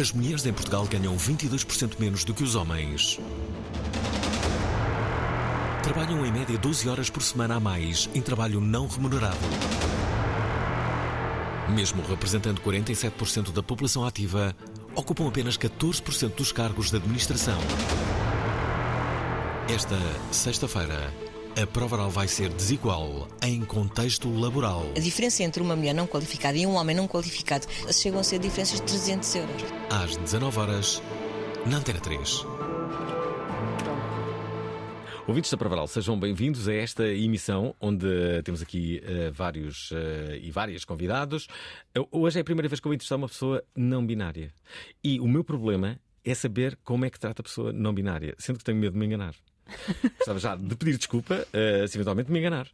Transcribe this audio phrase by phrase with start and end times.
[0.00, 3.20] As mulheres em Portugal ganham 22% menos do que os homens.
[5.82, 9.36] Trabalham em média 12 horas por semana a mais em trabalho não remunerado.
[11.68, 14.56] Mesmo representando 47% da população ativa,
[14.94, 17.58] ocupam apenas 14% dos cargos de administração.
[19.68, 19.98] Esta
[20.32, 21.12] sexta-feira,
[21.56, 24.84] a prova oral vai ser desigual em contexto laboral.
[24.96, 28.38] A diferença entre uma mulher não qualificada e um homem não qualificado chegam a ser
[28.38, 29.62] diferenças de 300 euros.
[29.90, 31.02] Às 19 horas,
[31.66, 32.44] na Antena 3.
[35.26, 40.40] Ouvintes da Pravaral, sejam bem-vindos a esta emissão onde eh, temos aqui eh, vários eh,
[40.42, 41.46] e várias convidados.
[41.94, 44.52] Eu- Hoje é a primeira vez que eu vou entrevistar uma pessoa não binária.
[45.04, 48.58] E o meu problema é saber como é que trata a pessoa não binária, sendo
[48.58, 49.34] que tenho medo de me enganar.
[50.18, 52.66] Gostava já de pedir desculpa eh, se eventualmente me enganar.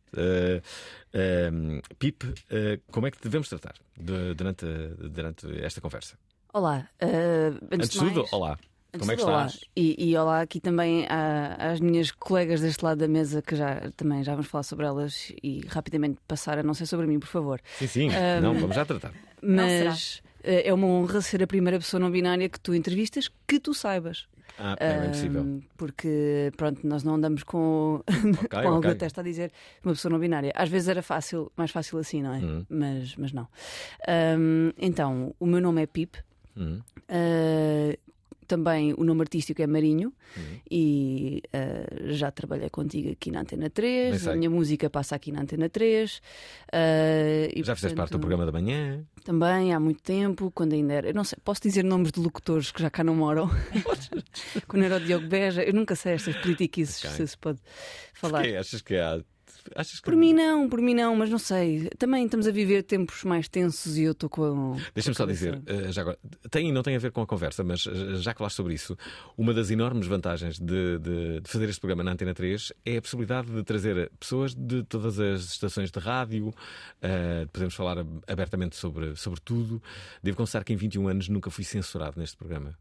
[1.98, 4.66] Pipe, eh, como é que devemos tratar de- durante,
[5.11, 6.16] durante esta conversa?
[6.53, 8.53] Olá, antes, Antes de de tudo, mais, olá.
[8.53, 9.47] antes Como é que olá.
[9.47, 9.64] estás?
[9.77, 13.91] E, e olá aqui também à- às minhas colegas deste lado da mesa que já
[13.97, 17.28] também já vamos falar sobre elas e rapidamente passar a não ser sobre mim, por
[17.28, 17.60] favor.
[17.78, 18.09] Sim, sim.
[18.10, 19.12] Ah, Não, vamos já tratar.
[19.43, 23.75] Mas é uma honra ser a primeira pessoa não binária que tu entrevistas que tu
[23.75, 24.26] saibas.
[24.59, 25.43] Ah, não é possível.
[25.43, 28.03] Ahm, porque, pronto, nós não andamos com,
[28.50, 28.91] com algo ok.
[28.91, 29.53] da testa a dizer
[29.84, 30.53] uma pessoa não binária.
[30.55, 32.39] Às vezes era fácil, mais fácil assim, não é?
[32.39, 32.67] Uhum.
[32.69, 33.49] Mas, mas não.
[34.09, 36.19] Ahm, então, o meu nome é Pip.
[36.56, 36.81] Hum.
[37.11, 37.97] Uh,
[38.46, 40.42] também o nome artístico é Marinho Uhum.
[40.70, 44.20] e uh, já trabalhei contigo aqui na Antena Bem 3.
[44.22, 44.32] sei.
[44.32, 46.16] A minha música passa aqui na Antena 3.
[46.16, 46.20] uh,
[47.54, 49.04] e, Já fizeste parte do programa da manhã?
[49.24, 51.08] Também há muito tempo, quando ainda era.
[51.08, 53.50] Eu não sei, posso dizer nomes de locutores que já cá não moram?
[54.68, 57.10] quando era o Diogo Beja, eu nunca sei estas politiquices Ok.
[57.16, 57.58] se se pode
[58.14, 58.40] falar.
[58.42, 58.56] Porquê?
[58.56, 59.20] Achas que há.
[59.75, 60.04] Achas que...
[60.04, 61.88] Por mim não, por mim não, mas não sei.
[61.99, 64.77] Também estamos a viver tempos mais tensos e eu estou com.
[64.94, 66.19] Deixa-me só dizer, eh, já agora,
[66.50, 68.75] tem e não tem a ver com a conversa, mas eh, já que falaste sobre
[68.75, 68.97] isso,
[69.37, 73.03] uma das enormes vantagens de, de- de fazer este programa na Antena 3 é a
[73.03, 76.53] possibilidade de trazer pessoas de todas as estações de rádio,
[77.03, 79.82] eh, podemos falar ab- abertamente sobre, sobre tudo.
[80.22, 82.76] Devo confessar que em 21 anos nunca fui censurado neste programa.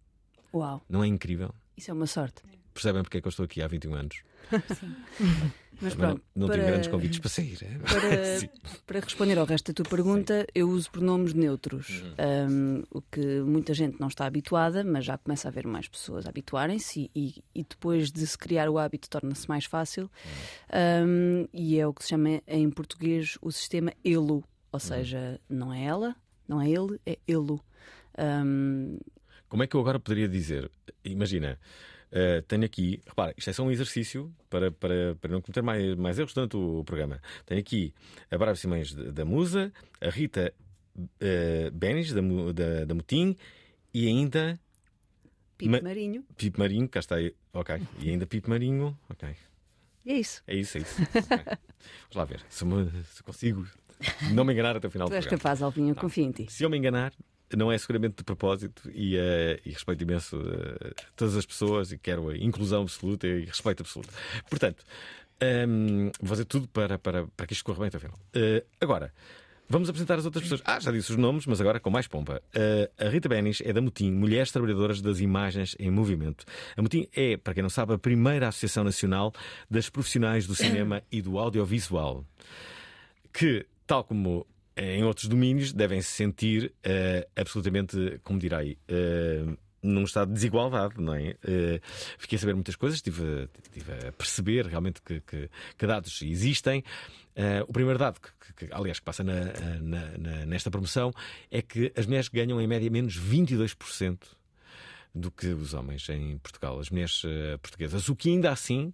[0.53, 1.53] Uau, Não é incrível?
[1.77, 2.41] isso é uma sorte.
[2.73, 4.17] Percebem porque é que eu estou aqui há 21 anos?
[5.81, 6.55] Mas Também pronto, não, não para...
[6.55, 7.57] tenho grandes convites para sair.
[7.61, 7.77] é?
[7.79, 8.49] Para, Sim.
[8.87, 12.15] para responder ao resto da tua pergunta, eu uso pronomes neutros, Uhum.
[12.49, 16.25] Um, o que muita gente não está habituada, mas já começa a haver mais pessoas
[16.25, 20.09] a habituarem-se e, e- depois de se criar o hábito torna-se mais fácil.
[21.05, 25.73] Um, e é o que se chama em português o sistema ELO, ou seja, não
[25.73, 26.15] é ela,
[26.47, 27.59] não é ele, é ELO.
[28.17, 28.97] Um,
[29.49, 30.71] Como é que eu agora poderia dizer?
[31.03, 31.59] Imagina,
[32.17, 35.95] eh, tenho aqui, repara, isto é só um exercício para, para, para não cometer mais,
[35.95, 37.21] mais erros durante o programa.
[37.45, 37.93] Tenho aqui
[38.31, 40.53] a Brava Simões da Musa, a Rita
[40.97, 42.21] uh, Benes da,
[42.53, 43.35] da, da Mutim
[43.93, 44.57] e ainda
[45.57, 47.81] Pipo Ma- Marinho, Pipo Marinho, cá está aí, ok.
[47.99, 49.29] E ainda Pipo Marinho, ok.
[50.05, 50.41] e é isso.
[50.47, 51.01] É isso, é isso.
[51.01, 51.17] Ok.
[51.17, 53.67] Vamos lá ver se, me- se consigo
[54.33, 55.41] não me enganar até o final Tu do és programa.
[55.41, 56.45] capaz, Alvinho, eu confio em ti.
[56.49, 57.13] Se eu me enganar,
[57.55, 61.97] não é seguramente de propósito e, eh, e respeito imenso eh, todas as pessoas e
[61.97, 64.13] quero a inclusão absoluta e respeito absoluto.
[64.49, 64.83] Portanto,
[65.39, 68.17] ehm, vou fazer tudo para, para, para que isto corra bem até o final.
[68.33, 69.13] Eh, agora,
[69.69, 70.61] vamos apresentar as outras pessoas.
[70.65, 72.41] Ah, já disse os nomes, mas agora com mais pompa.
[72.53, 76.45] Eh, a Rita Benis é da Mutim, Mulheres Trabalhadoras das Imagens em Movimento.
[76.75, 79.33] A Mutim é, para quem não sabe, a primeira Associação Nacional
[79.69, 82.25] das Profissionais do Cinema e do Audiovisual
[83.35, 84.47] que, tal como
[84.77, 89.45] em outros domínios, devem se sentir eh, absolutamente, como direi, eh,
[89.81, 91.35] num estado de desigualdade, não é?
[91.47, 91.79] Eh,
[92.17, 96.83] fiquei a saber muitas coisas, estive, estive a perceber realmente que, que- que dados existem.
[97.35, 101.11] Eh, o primeiro dado, que, que- aliás, que passa na- na- na- nesta promoção,
[101.51, 104.35] é que as mulheres ganham em média menos 22%
[105.13, 108.93] do que os homens em Portugal, as mulheres eh, portuguesas, o que ainda assim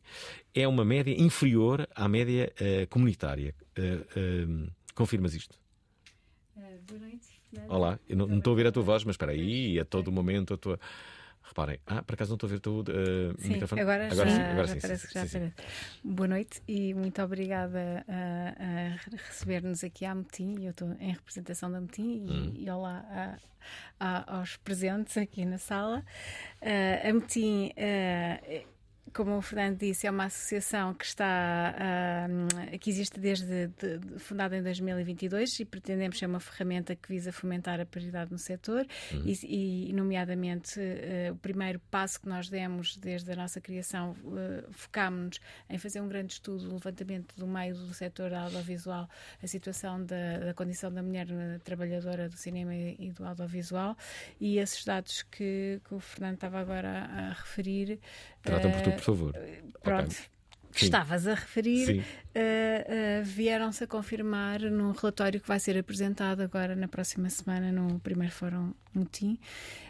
[0.53, 3.55] é uma média inferior à média eh, comunitária.
[3.75, 4.45] Eh, eh,
[4.93, 5.57] confirmas isto?
[6.91, 7.41] Boa noite.
[7.67, 10.11] Olá, eu não, não estou a ouvir a tua voz, mas espera aí, a todo
[10.11, 10.79] momento a tua.
[11.43, 13.81] Reparem, ah, por acaso não estou a ver o teu uh, Sim, microfone.
[13.81, 15.55] agora, agora já, sim, agora já sim, parece sim, que já sim, aparece.
[16.03, 20.63] Boa noite e muito obrigada a, a receber-nos aqui à Metim.
[20.63, 22.53] Eu estou em representação da Metim e, Hum.
[22.57, 23.37] e olá a-
[23.99, 26.05] a- aos presentes aqui na sala.
[26.61, 28.63] Ah, a Metim, ah,
[29.13, 34.19] como o Fernando disse, é uma associação que está ah, que existe desde de- de-
[34.19, 38.85] fundada em 2022 e pretendemos ser uma ferramenta que visa fomentar a paridade no setor
[39.25, 44.63] e, e, nomeadamente eh, o primeiro passo que nós demos desde a nossa criação eh,
[44.71, 45.39] focámos-nos
[45.69, 49.09] em fazer um grande estudo do levantamento do meio do setor audiovisual
[49.43, 53.97] a situação da, da condição da mulher eh, trabalhadora do cinema e e do audiovisual
[54.39, 57.99] e esses dados que, que o Fernando estava agora a, a referir
[58.43, 59.33] Trata-me por tu, eh, por favor.
[59.83, 60.17] pronto, Ok.
[60.73, 60.85] que Sim.
[60.85, 62.03] estavas a referir, Sim.
[62.35, 67.71] Uh, uh, vieram-se a confirmar num relatório que vai ser apresentado agora na próxima semana
[67.71, 69.39] no primeiro Fórum Mutim,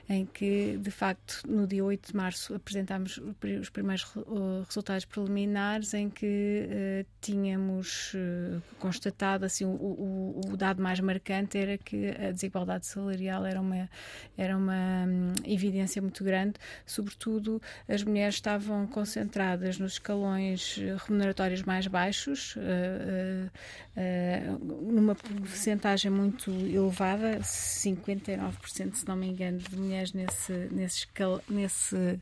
[0.08, 3.18] em que, de facto, no dia 8 de março apresentámos
[3.60, 4.22] os primeiros re-
[4.68, 8.14] resultados preliminares em que uh, tínhamos
[8.78, 13.90] constatado, assim, o, o- o dado mais marcante era que a desigualdade salarial era uma,
[14.38, 16.54] era uma hum, evidência muito grande,
[16.86, 20.78] sobretudo as mulheres estavam concentradas nos escalões
[21.08, 23.50] remuneratórios mais baixos, eh, eh,
[23.96, 31.42] eh, numa porcentagem muito elevada, 59%, se não me engano, de mulheres nesse, nesse, escal,
[31.50, 32.20] nesse,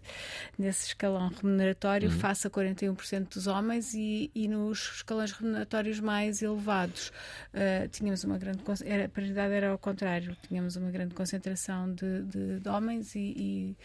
[0.58, 7.12] nesse escalão remuneratório, face a 41% dos homens, e, e nos escalões remuneratórios mais elevados.
[7.92, 8.60] Tínhamos uma grande.
[8.86, 13.20] Era, a paridade era ao contrário, tínhamos uma grande concentração de, de- de homens e,
[13.20, 13.78] e,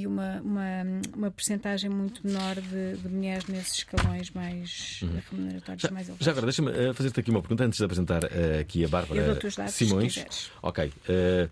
[0.00, 0.82] e uma, uma,
[1.16, 6.24] uma percentagem muito menor de, de mulheres nesses escalões mais eh, remuneratórios Já, mais elevados.
[6.24, 9.34] já agora, deixa-me eh, fazer-te aqui uma pergunta antes de apresentar eh, aqui a Bárbara
[9.34, 10.50] dados, Simões.
[10.62, 10.92] ok.
[11.08, 11.48] eh,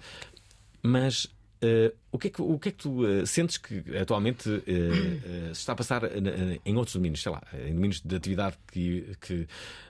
[0.82, 1.28] mas
[2.12, 5.76] o, que é que, o que é que tu sentes que atualmente se está a
[5.76, 6.02] passar
[6.64, 9.48] em outros domínios, sei lá, em domínios de atividade que, que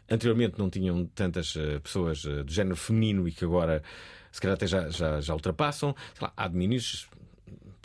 [0.09, 3.83] anteriormente não tinham tantas pessoas do género feminino e que agora
[4.33, 5.95] se calhar até já, já, já ultrapassam?
[6.15, 7.07] Sei lá, há domínios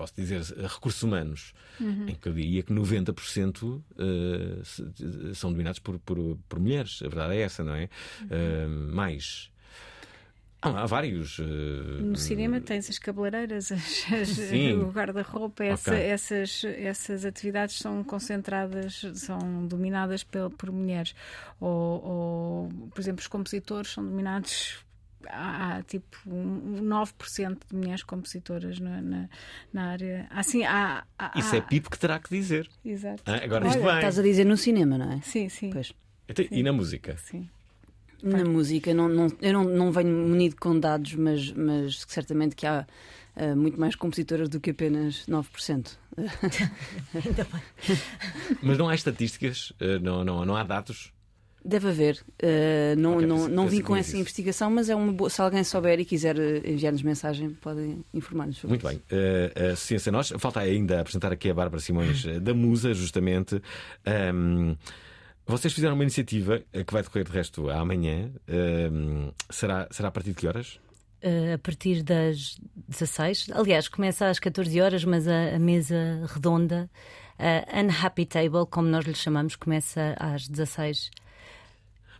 [0.03, 5.97] posso dizer, recursos humanos, em que eu diria que 90% eh, se- são dominados por,
[5.99, 6.17] por,
[6.47, 7.01] por mulheres.
[7.03, 7.89] A verdade é essa, não é?
[8.29, 9.49] Eh, mais.
[10.61, 11.39] Há, há vários.
[11.39, 11.43] eh,
[12.01, 14.37] No cinema tens as cabeleireiras, as- as-
[14.77, 16.03] o guarda-roupa, essa- Ok.
[16.05, 21.13] essas, essas atividades são concentradas, são dominadas pel- por mulheres.
[21.59, 24.77] Ou, ou, por exemplo, os compositores são dominados.
[25.29, 29.29] Há, tipo um 9% de mulheres compositoras na, na,
[29.71, 30.27] na área.
[30.29, 32.69] Assim, há, há- Isso é Pipo que terá que dizer.
[32.83, 33.23] Exato.
[33.25, 33.95] Ah, agora isto Olha, bem.
[33.95, 35.21] estás a dizer no cinema, não é?
[35.21, 35.69] Sim, sim.
[35.71, 35.93] Pois.
[36.27, 37.17] Então, E na música?
[37.17, 37.49] sim.
[38.21, 42.65] Na música, não, não- eu não, não venho munido com dados, mas, mas certamente que
[42.65, 42.87] há
[43.35, 45.97] ah, muito mais compositoras do que apenas 9%.
[48.61, 51.11] Mas não há estatísticas, eh, não, não, não há dados.
[51.65, 52.19] Deve haver.
[52.41, 54.17] Ah, não não, não vim com essa isso.
[54.17, 55.29] investigação, mas é uma boa.
[55.29, 58.95] Se alguém souber e quiser ah, enviar-nos mensagem, podem informar-nos Muito isso.
[58.95, 59.01] bem.
[59.09, 60.33] Eh, a Ciência Nós.
[60.39, 63.61] Falta ainda apresentar aqui a Bárbara Simões eh, da Musa, justamente.
[64.05, 64.75] Ahm,
[65.45, 68.29] vocês fizeram uma iniciativa eh, que vai decorrer de resto amanhã.
[68.47, 70.79] Ahm, será, será a partir de que horas?
[71.21, 72.57] eh, a partir das
[72.89, 73.47] 16.
[73.53, 75.95] Aliás, começa às 14 horas, mas a, a mesa
[76.33, 76.89] redonda,
[77.39, 81.09] a Unhappy Table, como nós lhe chamamos, começa às 16.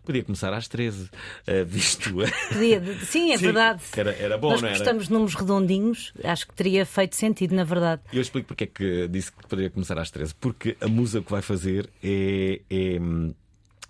[0.04, 1.10] Podia começar às 13,
[1.48, 2.14] eh, visto.
[2.52, 3.82] Podia- sim, é Sim, verdade.
[3.96, 4.78] Era, era bom, nós não era?
[4.78, 8.02] gostamos de números redondinhos, acho que teria feito sentido, na verdade.
[8.12, 10.36] Eu explico porque é que disse que poderia começar às 13.
[10.36, 12.60] Porque a musa que vai fazer é.
[12.70, 13.34] é, hum,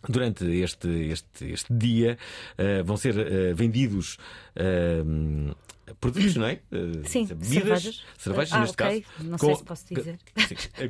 [0.07, 2.17] Durante este, este, este dia
[2.57, 4.17] eh, vão ser eh, vendidos
[5.05, 5.51] hum,
[5.99, 6.59] produtos, não é?
[7.05, 8.03] Sim, bebidas, cervejas.
[8.17, 9.01] cervejas Ah, neste ok.
[9.01, 9.29] caso.
[9.29, 10.19] Não sei se posso dizer.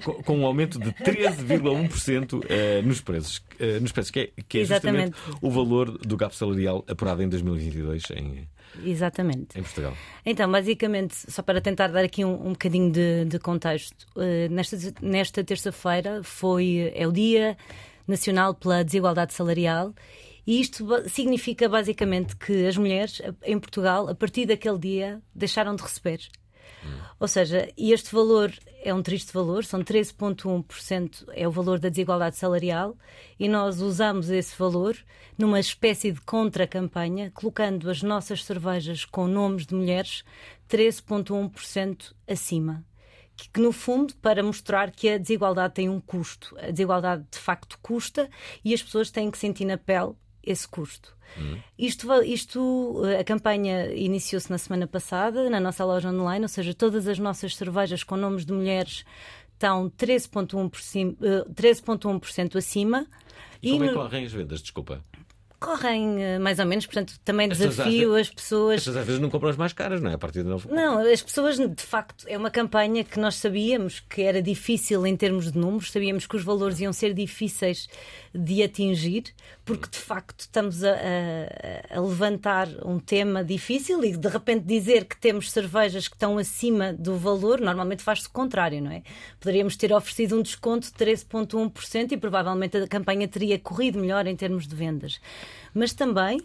[0.03, 3.43] Com, com um aumento de 13,1% eh, nos preços.
[3.81, 8.03] nos preços, que é, que é justamente o valor do gap salarial apurado em 2022
[8.15, 8.47] em,
[8.83, 9.59] Exatamente.
[9.59, 9.95] em Portugal.
[10.25, 14.07] Então, basicamente, só para tentar dar aqui um, um bocadinho de, de contexto,
[14.49, 17.55] nesta, nesta terça-feira foi é o Dia
[18.07, 19.93] Nacional pela Desigualdade Salarial
[20.45, 25.83] e isto significa basicamente que as mulheres em Portugal, a partir daquele dia, deixaram de
[25.83, 26.19] receber.
[27.17, 31.87] Ou seja, e este valor é um triste valor, são 13,1% é o valor da
[31.87, 32.97] desigualdade salarial,
[33.39, 34.97] e nós usamos esse valor
[35.37, 40.25] numa espécie de contra-campanha, colocando as nossas cervejas com nomes de mulheres
[40.69, 42.83] 13,1% acima.
[43.35, 46.55] Que, que, no fundo, para mostrar que a desigualdade tem um custo.
[46.59, 48.29] A desigualdade de facto custa
[48.63, 50.13] e as pessoas têm que sentir na pele
[50.43, 51.15] esse custo.
[51.37, 51.59] Uhum.
[51.77, 57.07] Isto, isto, a campanha iniciou-se na semana passada na nossa loja online, ou seja, todas
[57.07, 59.03] as nossas cervejas com nomes de mulheres
[59.53, 63.07] estão 13,1% 13 acima.
[63.61, 64.61] E como e é que correm as vendas?
[64.61, 65.03] Desculpa
[65.63, 68.75] correm eh, mais ou menos, portanto, também as desafio as pessoas.
[68.75, 70.15] As pessoas às vezes não compram as mais caras, não é?
[70.15, 70.67] A partir de novo.
[70.69, 75.15] Não, as pessoas, de facto, é uma campanha que nós sabíamos que era difícil em
[75.15, 77.87] termos de números, sabíamos que os valores iam ser difíceis
[78.35, 79.23] de atingir,
[79.63, 85.05] porque de facto estamos a, a, a levantar um tema difícil e de repente dizer
[85.05, 89.03] que temos cervejas que estão acima do valor, normalmente faz-se o contrário, não é?
[89.39, 94.35] Poderíamos ter oferecido um desconto de 13,1% e provavelmente a campanha teria corrido melhor em
[94.35, 95.21] termos de vendas.
[95.73, 96.41] Mas também,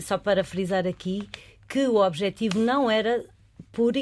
[0.00, 1.28] só para frisar aqui,
[1.68, 3.24] que o objetivo não era,
[3.70, 3.92] por,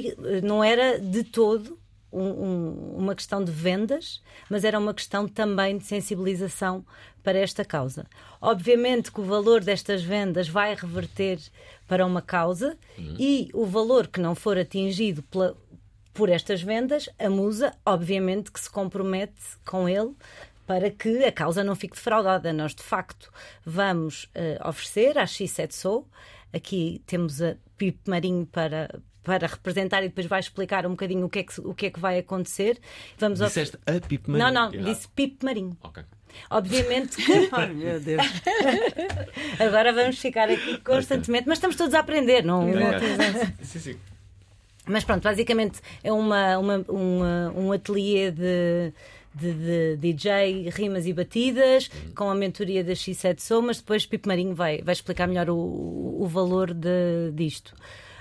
[0.42, 1.78] não era de todo
[2.12, 6.84] um, um, uma questão de vendas, mas era uma questão também de sensibilização
[7.22, 8.06] para esta causa.
[8.40, 11.38] Obviamente que o valor destas vendas vai reverter
[11.86, 13.16] para uma causa uhum.
[13.18, 15.56] e o valor que não for atingido pela,
[16.12, 20.12] por estas vendas, a Musa, obviamente, que se compromete com ele
[20.70, 22.52] para que a causa não fique defraudada.
[22.52, 23.28] Nós, de facto,
[23.66, 26.06] vamos uh, oferecer à X7 Sou.
[26.52, 28.88] Aqui temos a Pipe Marinho para,
[29.24, 31.90] para representar e depois vai explicar um bocadinho o que é que, o que, é
[31.90, 32.78] que vai acontecer.
[33.18, 34.52] Vamos Disseste a Pipe Marinho?
[34.52, 35.76] Não, não, disse Pipe Marinho.
[35.82, 36.04] Ok.
[36.48, 37.48] Obviamente que.
[37.50, 38.22] Ai, meu Deus.
[39.58, 42.64] Agora vamos ficar aqui constantemente, mas estamos todos a aprender, não?
[43.64, 43.98] sim, sim.
[44.86, 48.92] Mas pronto, basicamente é uma, uma, uma um ateliê de
[49.34, 52.14] de, de, DJ, rimas e batidas, uhum.
[52.14, 55.56] com a mentoria da X7 Soul, mas depois Pipo Marinho vai, vai explicar melhor o,
[55.56, 57.74] o valor de, disto.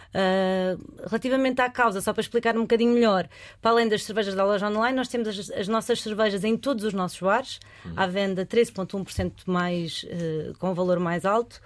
[0.09, 3.29] Uh, relativamente à causa, só para explicar um bocadinho melhor,
[3.61, 6.83] para além das cervejas da loja online, nós temos as, as nossas cervejas em todos
[6.83, 7.93] os nossos bares, uhum.
[7.95, 11.61] à venda 13,1% mais, uh, com valor mais alto,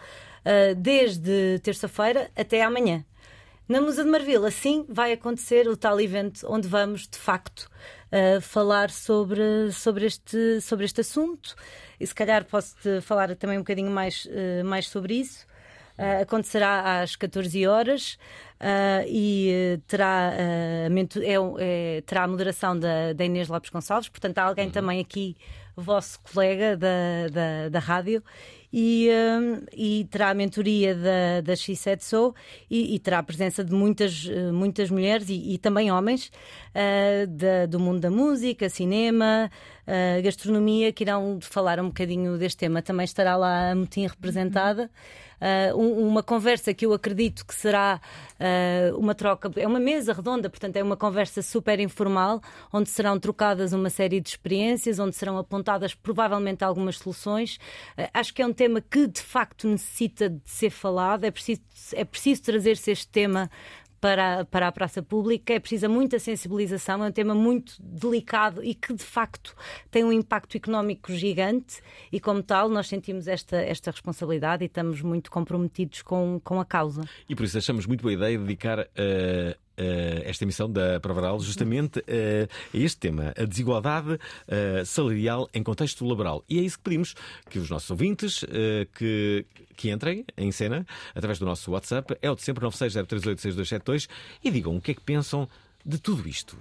[0.46, 3.06] uh, desde terça-feira até amanhã.
[3.68, 7.70] Na Musa de Marvila, sim, vai acontecer o tal evento onde vamos, de facto,
[8.42, 11.56] falar sobre, sobre, este, sobre este assunto.
[12.00, 15.46] E se calhar posso-te falar também um bocadinho mais, uh, mais sobre isso.
[15.98, 18.18] Uh, acontecerá às 14 horas
[18.64, 20.88] uh, e uh, terá, é,
[21.60, 24.72] é, terá a moderação da, da, Inês Lopes Gonçalves, portanto, há alguém uhum.
[24.72, 25.36] também aqui,
[25.76, 28.24] vosso colega da, da, da rádio,
[28.74, 32.34] e, um, e terá a mentoria da, da X7 Soul
[32.68, 36.32] e, e, terá a presença de muitas, eh, muitas mulheres e, e também homens
[36.74, 39.52] uh, da, do mundo da música, cinema,
[39.88, 42.82] uh, gastronomia, que irão falar um bocadinho deste tema.
[42.82, 44.90] Também estará lá a Motim representada.
[45.40, 45.78] Uh,
[46.08, 48.02] uma conversa que eu acredito que será
[48.92, 52.42] uh, uma troca, é uma mesa redonda, portanto, é uma conversa super informal,
[52.72, 57.58] onde serão trocadas uma série de experiências, onde serão apontadas provavelmente algumas soluções.
[57.98, 61.62] Uh, acho que é um tema que de facto necessita de ser falado, é preciso,
[61.94, 63.50] é preciso trazer-se este tema
[64.04, 65.54] para, para a praça pública.
[65.54, 69.56] É precisa muita sensibilização, é um tema muito delicado e que, de facto,
[69.90, 71.82] tem um impacto económico gigante
[72.12, 76.66] e, como tal, nós sentimos esta, esta responsabilidade e estamos muito comprometidos com, com a
[76.66, 77.02] causa.
[77.30, 79.63] E por isso achamos muito boa ideia dedicar Uh,
[80.26, 86.06] esta emissão da Provaral justamente uh, a este tema, a desigualdade uh, salarial em contexto
[86.06, 86.44] laboral.
[86.50, 87.16] E é isso que pedimos
[87.50, 88.46] que os nossos ouvintes
[88.96, 94.08] que, que entrem em cena através do nosso WhatsApp, é o de sempre 960386272
[94.44, 95.48] e digam o que é que pensam
[95.86, 96.58] de tudo isto.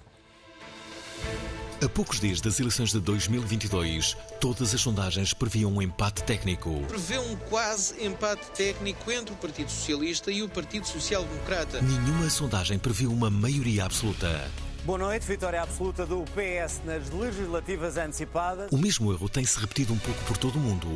[1.83, 6.81] A poucos dias das eleições de 2022, todas as sondagens previam um empate técnico.
[6.87, 11.83] Prevê um quase empate técnico entre o Partido Socialista e o Partido Social Democrata.
[11.83, 14.49] Nenhuma sondagem previu uma maioria absoluta.
[14.85, 18.71] Boa noite, vitória absoluta do PS nas legislativas antecipadas.
[18.71, 20.87] O mesmo erro tem-se repetido um pouco por todo o mundo.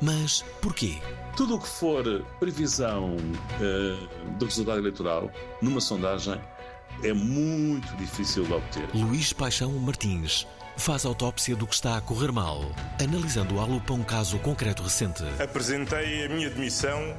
[0.00, 0.98] Mas porquê?
[1.36, 2.04] Tudo o que for
[2.40, 6.40] previsão uh, do resultado eleitoral numa sondagem
[7.02, 8.88] é muito difícil de obter.
[8.94, 10.46] Luís Paixão Martins
[10.76, 12.70] faz autópsia do que está a correr mal,
[13.02, 15.22] analisando à lupa um caso concreto recente.
[15.38, 17.14] Apresentei a minha demissão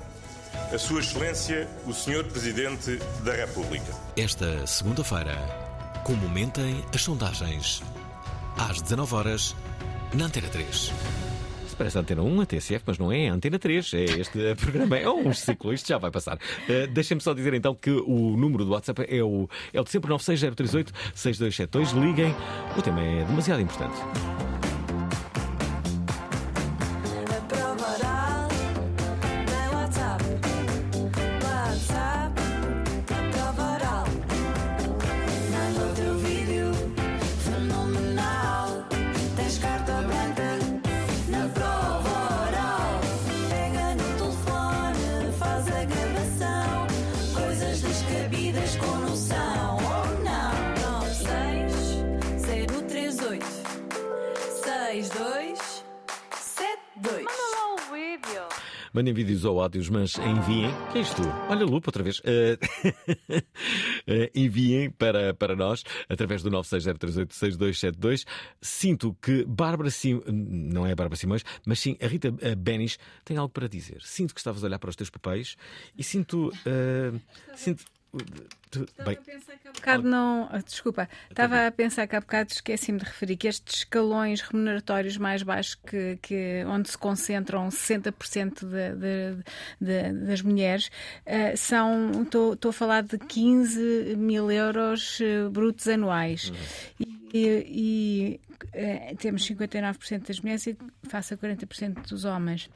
[0.71, 3.93] a Sua Excelência, o Senhor Presidente da República.
[4.15, 5.35] Esta segunda-feira,
[6.03, 7.81] comentem as sondagens.
[8.57, 9.55] Às 19 horas
[10.13, 10.91] na Antena 3.
[11.73, 13.93] Parece a Antena 1, a TSF, mas não é Antena 3.
[13.93, 16.37] É este programa, é um ciclo, isto já vai passar.
[16.37, 19.89] Uh, Deixem-me só dizer então que o número do WhatsApp é o, é o de
[19.89, 21.91] sempre 96038 6272.
[21.91, 22.35] Liguem,
[22.77, 24.52] o tema é demasiado importante.
[58.93, 60.69] Mandem vídeos ou áudios, mas enviem.
[60.91, 61.23] Que é isto?
[61.49, 62.19] Olha, Lupa, outra vez.
[62.19, 62.55] Uh,
[64.35, 68.23] enviem para, para nós através do 960386272.
[68.61, 72.99] Sinto que Bárbara Sim, não é a Bárbara Simões, mas sim a Rita uh, Benis
[73.25, 73.99] tem algo para dizer.
[74.03, 75.55] Sinto que estavas a olhar para os teus papéis
[75.97, 76.49] e sinto.
[76.49, 77.19] Uh,
[77.55, 77.83] sinto
[78.73, 79.17] tu, bem,
[79.65, 80.49] há bocado não.
[80.51, 85.17] ah, Desculpa, estava a pensar que há bocado esqueci-me de referir que estes escalões remuneratórios
[85.17, 89.43] mais baixos, que, que, onde se concentram 60% de, de,
[89.79, 90.89] de, das mulheres,
[91.25, 92.23] eh, são.
[92.23, 96.51] Estou a falar de 15 mil euros eh, brutos anuais.
[96.99, 98.39] E, e,
[98.73, 102.69] eh, temos 59% das mulheres e face a 40% dos homens.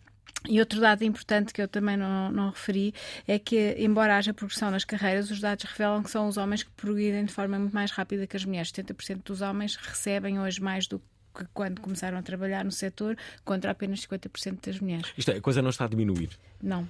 [0.48, 2.94] E outro dado importante que eu também não, não, referi
[3.28, 6.72] é que, embora haja progressão nas carreiras, os dados revelam que são os homens que
[6.72, 8.72] progridem de forma muito mais rápida que as mulheres.
[8.72, 11.02] 70% dos homens recebem hoje mais do
[11.36, 15.12] que quando começaram a trabalhar no setor, contra apenas 50% das mulheres.
[15.18, 16.30] Isto é, a coisa não está a diminuir.
[16.62, 16.88] Não.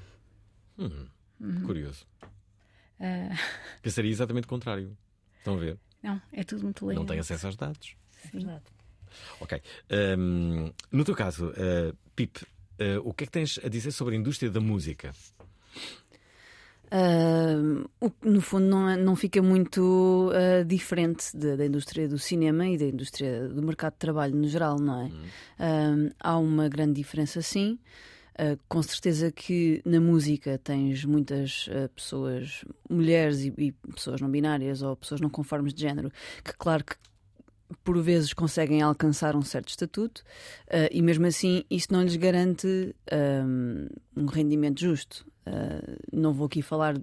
[0.77, 1.07] Hum,
[1.39, 1.61] Uhum.
[1.63, 2.05] Curioso.
[2.99, 3.35] Ah,
[3.81, 4.97] Pensaria exatamente o contrário.
[5.37, 5.77] Estão a ver?
[6.01, 7.03] não, é tudo muito legal.
[7.03, 7.95] Não tem acesso aos dados.
[8.33, 8.63] Verdade.
[9.39, 9.61] Ok.
[10.17, 12.45] Hum, no teu caso, uh, Pip,
[12.79, 15.13] uh, o que é que tens a dizer sobre a indústria da música?
[16.89, 17.89] Uh,
[18.23, 22.77] no fundo não, é- não fica muito uh, diferente da, da indústria do cinema e
[22.77, 25.05] da indústria do mercado de trabalho no geral, não é?
[25.07, 27.77] Uh, há uma grande diferença, sim.
[28.69, 34.95] Com certeza que na música tens muitas pessoas, mulheres e, e pessoas não binárias ou
[34.95, 36.11] pessoas não conformes de género,
[36.43, 36.95] que claro que
[37.83, 40.23] por vezes conseguem alcançar um certo estatuto
[40.67, 42.95] uh, e mesmo assim isso não lhes garante
[43.45, 45.25] um, um rendimento justo.
[45.47, 46.95] Uh, não vou aqui falar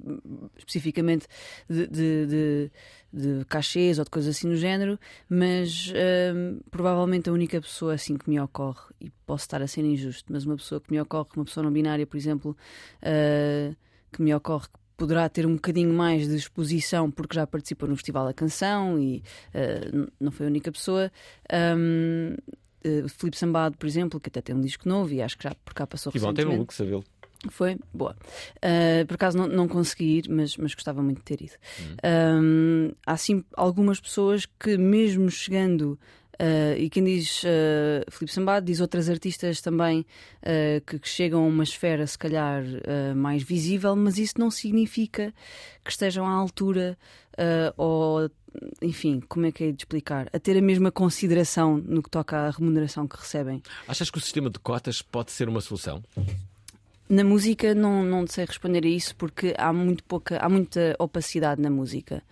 [0.58, 1.26] especificamente
[1.66, 2.70] de, de, de,
[3.10, 4.98] de, cachês ou de coisas assim no género,
[5.30, 9.82] mas uh, provavelmente a única pessoa assim que me ocorre, e posso estar a ser
[9.82, 12.54] injusto, mas uma pessoa que me ocorre, uma pessoa não binária, por exemplo,
[13.00, 13.74] uh,
[14.12, 17.96] que me ocorre que poderá ter um bocadinho mais de exposição porque já participou no
[17.96, 19.22] Festival da Canção e
[20.20, 21.10] não foi a única pessoa.
[21.52, 22.36] Um,
[23.04, 25.54] o Filipe Sambado, por exemplo, que até tem um disco novo e acho que já
[25.64, 27.04] por cá passou E bom, tem um look, sabê-lo.
[27.50, 27.76] Foi?
[27.92, 28.16] Boa.
[28.56, 31.54] Uh, por acaso não, não consegui ir, mas, mas gostava muito de ter ido.
[32.04, 35.98] Um, há sim algumas pessoas que, mesmo chegando.
[36.34, 41.44] Uh, e quem diz uh, Filipe Sambado diz outras artistas também uh, que, que chegam
[41.44, 42.62] a uma esfera se calhar
[43.14, 45.32] mais visível, mas isso não significa
[45.84, 46.96] que estejam à altura
[47.76, 48.30] ou
[48.80, 50.28] enfim, como é que é de explicar?
[50.32, 53.62] A ter a mesma consideração no que toca à remuneração que recebem.
[53.88, 56.02] Achas que o sistema de cotas pode ser uma solução?
[57.08, 61.60] Na música não, não sei responder a isso porque há muito pouca, há muita opacidade
[61.60, 62.22] na música.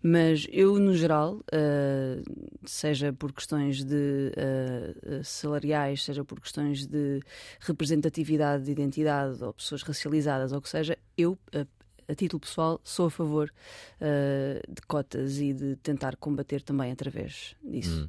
[0.00, 2.22] Mas eu, no geral, uh,
[2.64, 7.20] seja por questões de uh, salariais, seja por questões de
[7.58, 11.66] representatividade de identidade ou pessoas racializadas, ou o que seja, eu, a,
[12.10, 13.52] a título pessoal, sou a favor
[14.00, 18.08] uh, de cotas e de tentar combater também através disso.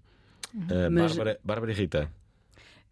[0.54, 0.68] Hum.
[0.92, 1.16] Mas...
[1.16, 2.21] Bárbara, Bárbara e Rita.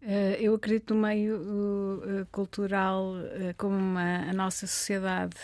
[0.02, 5.36] Uh, eu acredito no meio uh, cultural uh, como a nossa sociedade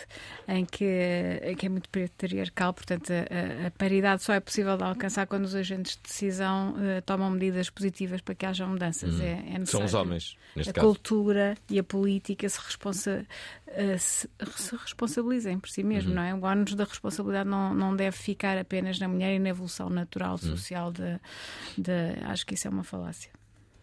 [0.47, 5.45] em que, é muito patriarcal, portanto a, a, paridade só é possível de alcançar quando
[5.45, 6.73] os agentes de decisão
[7.05, 9.13] tomam medidas positivas para que haja mudanças.
[9.19, 9.21] Hum.
[9.23, 9.65] É, é.
[9.65, 10.87] São os homens, neste a caso.
[10.87, 13.27] cultura e a política se, responsa,
[13.99, 16.15] se, se responsabilizem por si mesmo, Uhum.
[16.15, 16.33] não é?
[16.33, 20.31] O ónus da responsabilidade não, não deve ficar apenas na mulher e na evolução natural,
[20.31, 20.37] Uhum.
[20.39, 21.19] social de,
[21.77, 23.29] de acho que isso é uma falácia.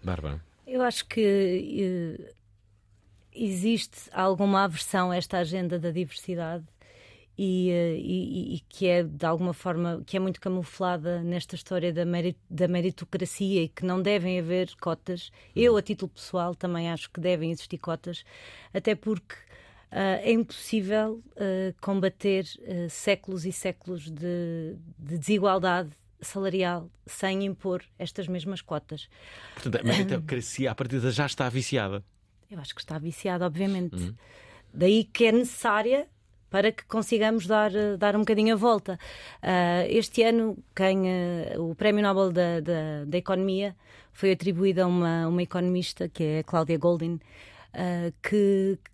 [0.02, 0.40] Bárbara.
[0.66, 2.34] Eu acho que eh,
[3.34, 6.64] existe alguma aversão a esta agenda da diversidade
[7.36, 11.92] e, eh, e- e que é de alguma forma que é muito camuflada nesta história
[11.92, 15.30] da, meri- da meritocracia e que não devem haver cotas.
[15.54, 18.24] Eu, a título pessoal, também acho que devem existir cotas,
[18.72, 19.34] até porque
[19.90, 25.90] ah, é impossível ah, combater ah, séculos e séculos de, de desigualdade
[26.24, 29.08] salarial sem impor estas mesmas cotas.
[29.54, 32.02] Portanto, a meritocracia à partida já está viciada.
[32.50, 33.94] Eu acho que está viciada, obviamente.
[33.96, 34.14] Uhum.
[34.72, 36.08] Daí que é necessária
[36.50, 38.98] para que consigamos dar, eh, dar um bocadinho a volta.
[39.42, 43.74] Ah, este ano, quem, eh, o Prémio Nobel da, da, da Economia
[44.12, 47.18] foi atribuído a uma, uma economista, que é a Cláudia Goldin,
[48.22, 48.93] que, que-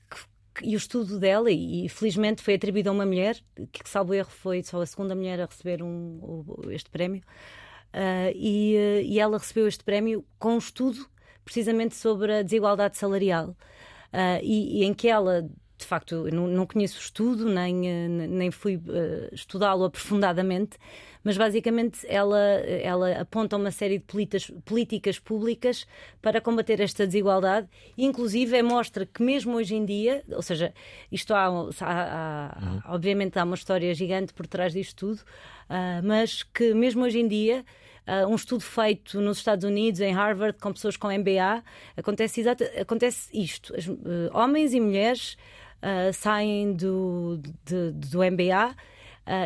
[0.63, 3.37] e o estudo dela, e, felizmente foi atribuído a uma mulher,
[3.73, 7.23] que, salvo erro, foi só a segunda mulher a receber um, este prémio.
[7.93, 11.07] Ah, e, e ela recebeu este prémio com um estudo
[11.45, 13.57] precisamente sobre a desigualdade salarial
[14.13, 15.49] ah, e, e em que ela
[15.81, 18.81] de facto, não, não conheço o estudo, nem, eh, nem fui uh,
[19.35, 20.77] estudá-lo aprofundadamente,
[21.23, 25.87] mas basicamente ela, ela aponta uma série de políticas, políticas públicas
[26.23, 30.73] para combater esta desigualdade inclusive, mostra que mesmo hoje em dia, ou seja,
[31.11, 32.95] isto há, há, há uhum.
[32.95, 37.29] obviamente há uma história gigante por trás disto tudo, uh, mas que mesmo hoje em
[37.29, 37.65] dia
[38.07, 41.63] Uh, um estudo feito nos Estados Unidos, em Harvard, com pessoas com MBA,
[41.97, 43.97] acontece, exato, acontece isto: As, uh,
[44.33, 45.37] homens e mulheres
[45.83, 48.75] uh, saem do, de, do MBA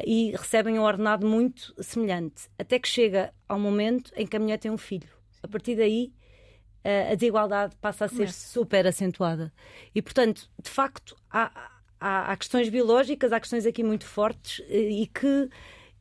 [0.07, 4.59] e recebem um ordenado muito semelhante, até que chega ao momento em que a mulher
[4.59, 5.09] tem um filho.
[5.43, 6.13] A partir daí,
[7.11, 9.53] a desigualdade passa a ser super acentuada.
[9.95, 11.71] E, portanto, de facto, há,
[12.01, 15.51] há, há questões biológicas, há questões aqui muito fortes e que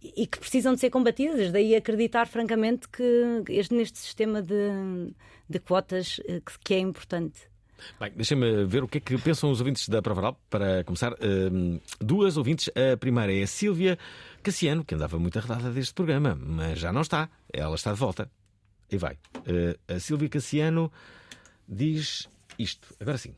[0.04, 1.52] e que precisam de ser combatidas.
[1.52, 5.14] Daí acreditar, francamente, que este, neste sistema de,
[5.50, 7.53] de quotas eh, que, que é importante.
[8.00, 10.40] Bem, deixem-me ver o que é que pensam os ouvintes da Provaral.
[10.50, 12.70] Para começar, um, duas ouvintes.
[12.70, 13.98] A primeira é a Sílvia
[14.42, 17.30] Cassiano, que andava muito arredada deste programa, mas já não está.
[17.52, 18.30] Ela está de volta.
[18.92, 19.14] E vai.
[19.38, 20.92] Uh, a Sílvia Cassiano
[21.68, 22.94] diz isto.
[23.00, 23.36] Agora sim.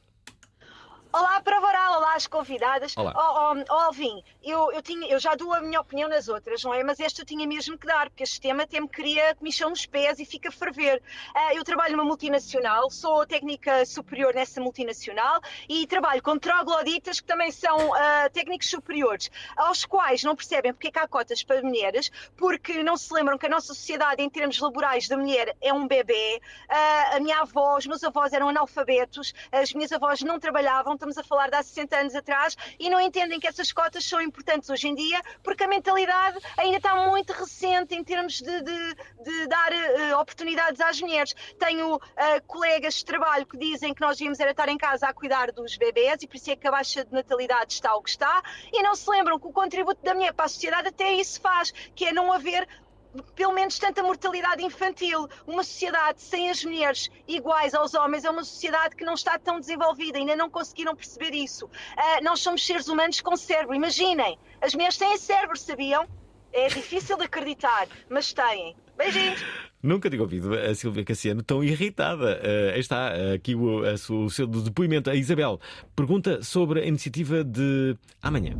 [1.16, 2.98] Olá, Pravoral, olá as convidadas.
[2.98, 3.14] Olá.
[3.16, 6.64] Oh, oh, oh, Alvin, eu, eu, tinha, eu já dou a minha opinião nas outras,
[6.64, 6.84] não é?
[6.84, 9.86] Mas esta eu tinha mesmo que dar, porque este tema até me cria comichão nos
[9.86, 11.02] pés e fica a ferver.
[11.36, 17.26] Uh, eu trabalho numa multinacional, sou técnica superior nessa multinacional e trabalho com trogloditas que
[17.26, 21.62] também são uh, técnicos superiores, aos quais não percebem porque é que há cotas para
[21.64, 25.74] mulheres, porque não se lembram que a nossa sociedade, em termos laborais da mulher, é
[25.74, 26.40] um bebê.
[26.70, 31.18] Uh, a minha avó, os meus avós eram analfabetos, as minhas avós não trabalhavam estamos
[31.18, 34.35] a falar de há 60 anos atrás, e não entendem que essas cotas são importantes
[34.70, 39.48] hoje em dia, porque a mentalidade ainda está muito recente em termos de, de, de
[39.48, 41.34] dar uh, oportunidades às mulheres.
[41.58, 42.00] Tenho uh,
[42.48, 45.78] colegas de trabalho que dizem que nós devíamos era estar em casa a cuidar dos
[45.78, 48.82] bebés e por isso é que a baixa de natalidade está o que está, e
[48.82, 52.06] não se lembram que o contributo da mulher para a sociedade até isso faz, que
[52.06, 52.68] é não haver
[53.36, 55.28] pelo menos tanta mortalidade infantil.
[55.46, 59.60] Uma sociedade sem as mulheres iguais aos homens é uma sociedade que não está tão
[59.60, 61.66] desenvolvida, ainda não conseguiram perceber isso.
[61.66, 66.08] Uh, nós somos seres humanos com cérebro, imaginem, as mulheres têm cérebro, sabiam?
[66.52, 68.76] É difícil de acreditar, mas têm.
[68.98, 69.44] Beijinhos!
[69.84, 72.42] Nunca tinha ouvido a Silvia Cassiano tão irritada.
[72.42, 75.10] Uh, está aqui o, a, o seu depoimento.
[75.10, 75.60] A Isabel
[75.96, 78.56] pergunta sobre a iniciativa de amanhã.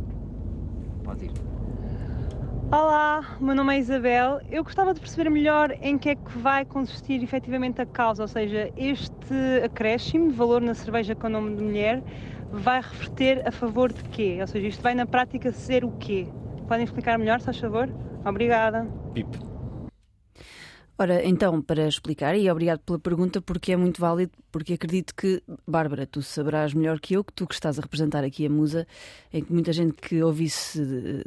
[2.72, 4.40] Olá, meu nome é Isabel.
[4.50, 8.28] Eu gostava de perceber melhor em que é que vai consistir efetivamente a causa, ou
[8.28, 12.02] seja, este acréscimo de valor na cerveja com o nome de mulher
[12.50, 14.38] vai reverter a favor de quê?
[14.40, 16.26] Ou seja, isto vai na prática ser o quê?
[16.66, 17.88] Podem explicar melhor, se faz favor?
[18.24, 18.84] Obrigada.
[19.14, 19.38] Pip.
[20.98, 25.42] Ora, então, para explicar, e obrigado pela pergunta, porque é muito válido, porque acredito que,
[25.68, 28.86] Bárbara, tu saberás melhor que eu, que tu que estás a representar aqui a Musa,
[29.30, 30.80] em que muita gente que ouvisse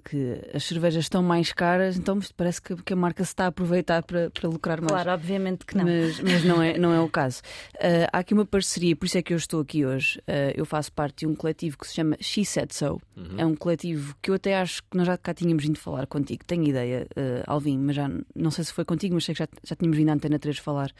[0.03, 3.47] que as cervejas estão mais caras, então parece que, que a marca se está a
[3.49, 4.91] aproveitar para, para lucrar mais.
[4.91, 5.85] Claro, obviamente que não.
[5.85, 7.43] Mas, mas não, é, não é o caso.
[7.75, 10.17] Uh, há aqui uma parceria, por isso é que eu estou aqui hoje.
[10.21, 12.99] Uh, eu faço parte de um coletivo que se chama She Said So.
[13.15, 13.35] Uhum.
[13.37, 16.43] É um coletivo que eu até acho que nós já cá tínhamos vindo falar contigo.
[16.47, 19.47] Tenho ideia, uh, Alvin, mas já não sei se foi contigo, mas sei que já
[19.63, 20.91] já tínhamos vindo à Antena 3 falar.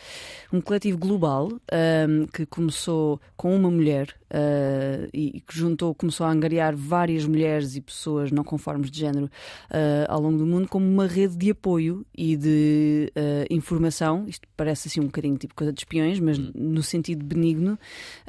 [0.53, 6.31] Um coletivo global um, que começou com uma mulher uh, e que juntou, começou a
[6.31, 10.85] angariar várias mulheres e pessoas não conformes de género uh, ao longo do mundo como
[10.85, 14.25] uma rede de apoio e de uh, informação.
[14.27, 16.51] Isto parece assim um bocadinho tipo coisa de espiões, mas hum.
[16.55, 17.77] no sentido benigno.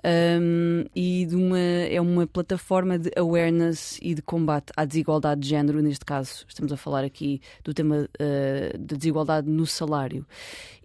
[0.05, 5.49] Um, e de uma, é uma plataforma de awareness e de combate à desigualdade de
[5.49, 5.83] género.
[5.83, 8.09] Neste caso, estamos a falar aqui do tema
[8.79, 10.27] da desigualdade no salário.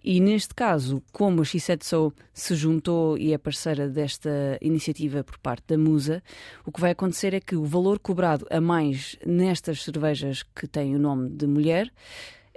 [0.06, 5.64] E neste caso, como a X7SO se juntou e é parceira desta iniciativa por parte
[5.68, 6.22] da Musa,
[6.64, 10.94] o que vai acontecer é que o valor cobrado a mais nestas cervejas que têm
[10.94, 11.92] o nome de mulher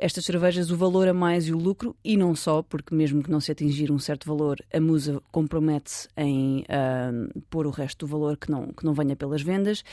[0.01, 3.29] estas cervejas o valor a mais e o lucro, e não só, porque mesmo que
[3.29, 8.09] não se atingir um certo valor, a Musa compromete-se em uh, pôr o resto do
[8.09, 9.83] valor que não, que não venha pelas vendas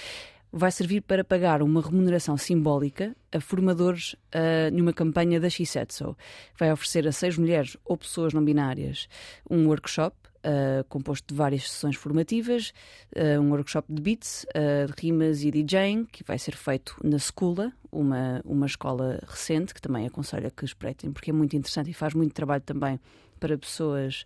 [0.52, 6.16] vai servir para pagar uma remuneração simbólica a formadores uh, numa campanha da Shisetsu.
[6.58, 9.08] Vai oferecer a seis mulheres ou pessoas não binárias
[9.50, 12.72] um workshop Uh, composto de várias sessões formativas,
[13.16, 17.18] uh, um workshop de beats, uh, de rimas e DJing, que vai ser feito na
[17.18, 21.90] Scula, uma, uma escola recente, que também aconselho a que espreitem, porque é muito interessante
[21.90, 23.00] e faz muito trabalho também
[23.40, 24.24] para pessoas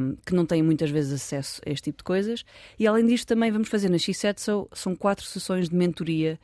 [0.00, 2.44] um, que não têm muitas vezes acesso a este tipo de coisas.
[2.78, 6.38] E além disto, também vamos fazer na X7 são, são quatro sessões de mentoria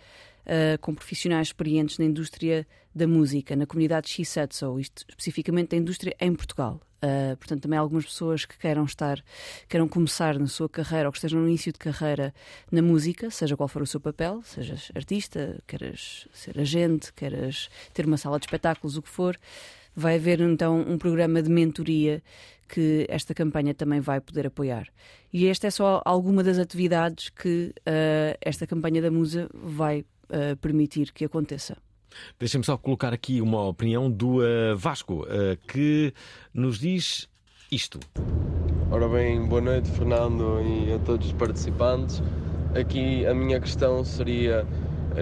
[0.47, 6.15] uh, com profissionais experientes na indústria da música, na comunidade Shisetsu, isto especificamente da indústria
[6.21, 6.81] em Portugal.
[7.03, 9.21] Uh, portanto, também algumas pessoas que queiram estar,
[9.69, 12.33] queiram começar na sua carreira ou que estejam no início de carreira
[12.71, 18.07] na música, seja qual for o seu papel, sejas artista, queiras ser agente, queiras ter
[18.07, 19.37] uma sala de espetáculos, o que for.
[19.97, 22.23] Vai haver então um programa de mentoria
[22.69, 24.89] que esta campanha também vai poder apoiar.
[25.33, 30.57] E esta é só alguma das atividades que uh, esta campanha da Musa vai uh,
[30.57, 31.77] permitir que aconteça.
[32.39, 35.27] Deixa-me só colocar aqui uma opinião do uh, Vasco,
[35.69, 36.13] que
[36.53, 37.29] nos diz
[37.71, 37.99] isto.
[38.91, 42.23] Ora bem, boa noite, Fernando, e a todos os participantes.
[42.79, 44.67] Aqui a minha questão seria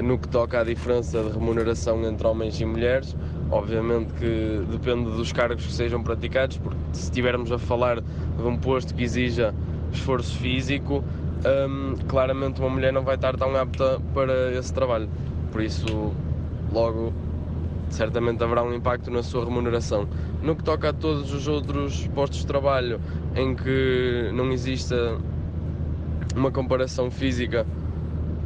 [0.03, 3.17] no que toca à diferença de remuneração entre homens e mulheres.
[3.51, 8.57] Obviamente que depende dos cargos que sejam praticados, porque se estivermos a falar de um
[8.57, 9.55] posto que exija
[9.93, 11.03] esforço físico,
[11.69, 15.09] hum, claramente uma mulher não vai estar tão apta para esse trabalho.
[15.51, 16.13] Por isso,
[16.73, 17.13] logo,
[17.91, 20.09] certamente haverá um impacto na sua remuneração.
[20.43, 23.01] No que toca a todos os outros postos de trabalho
[23.35, 25.19] em que não exista
[26.35, 27.67] uma comparação física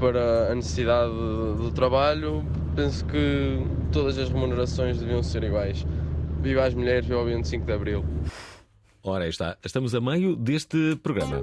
[0.00, 5.87] para a necessidade do trabalho, penso que todas as remunerações deviam ser iguais.
[6.42, 8.04] Viva as mulheres, viva o 25 de Abril.
[9.02, 9.57] Ora, está.
[9.64, 11.42] Estamos a meio deste programa.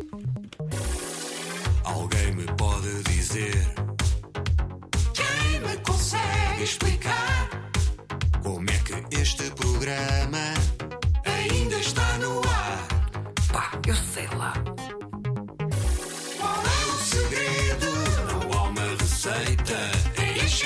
[6.64, 7.50] Explicar
[8.44, 10.54] como é que este programa
[11.26, 12.88] ainda está no ar?
[13.52, 14.54] Pá, eu sei lá.
[16.40, 17.88] Qual é o segredo?
[18.28, 20.02] Não há uma receita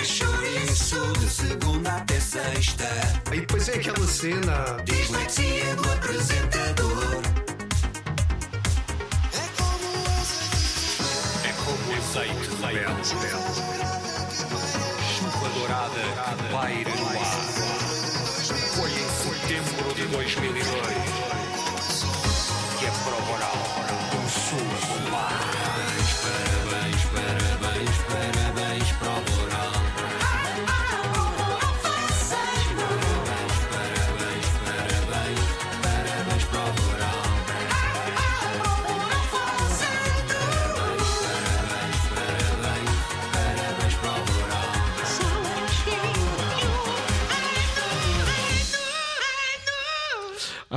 [0.06, 2.88] chouriço de segunda até sexta.
[3.34, 4.78] E depois é aquela cena.
[4.86, 7.22] Dislexia do apresentador.
[9.34, 9.90] É como
[11.44, 13.95] É como azeite rebelde.
[15.66, 17.26] Dourada que paira no ar.
[18.76, 21.45] Foi em setembro de 2002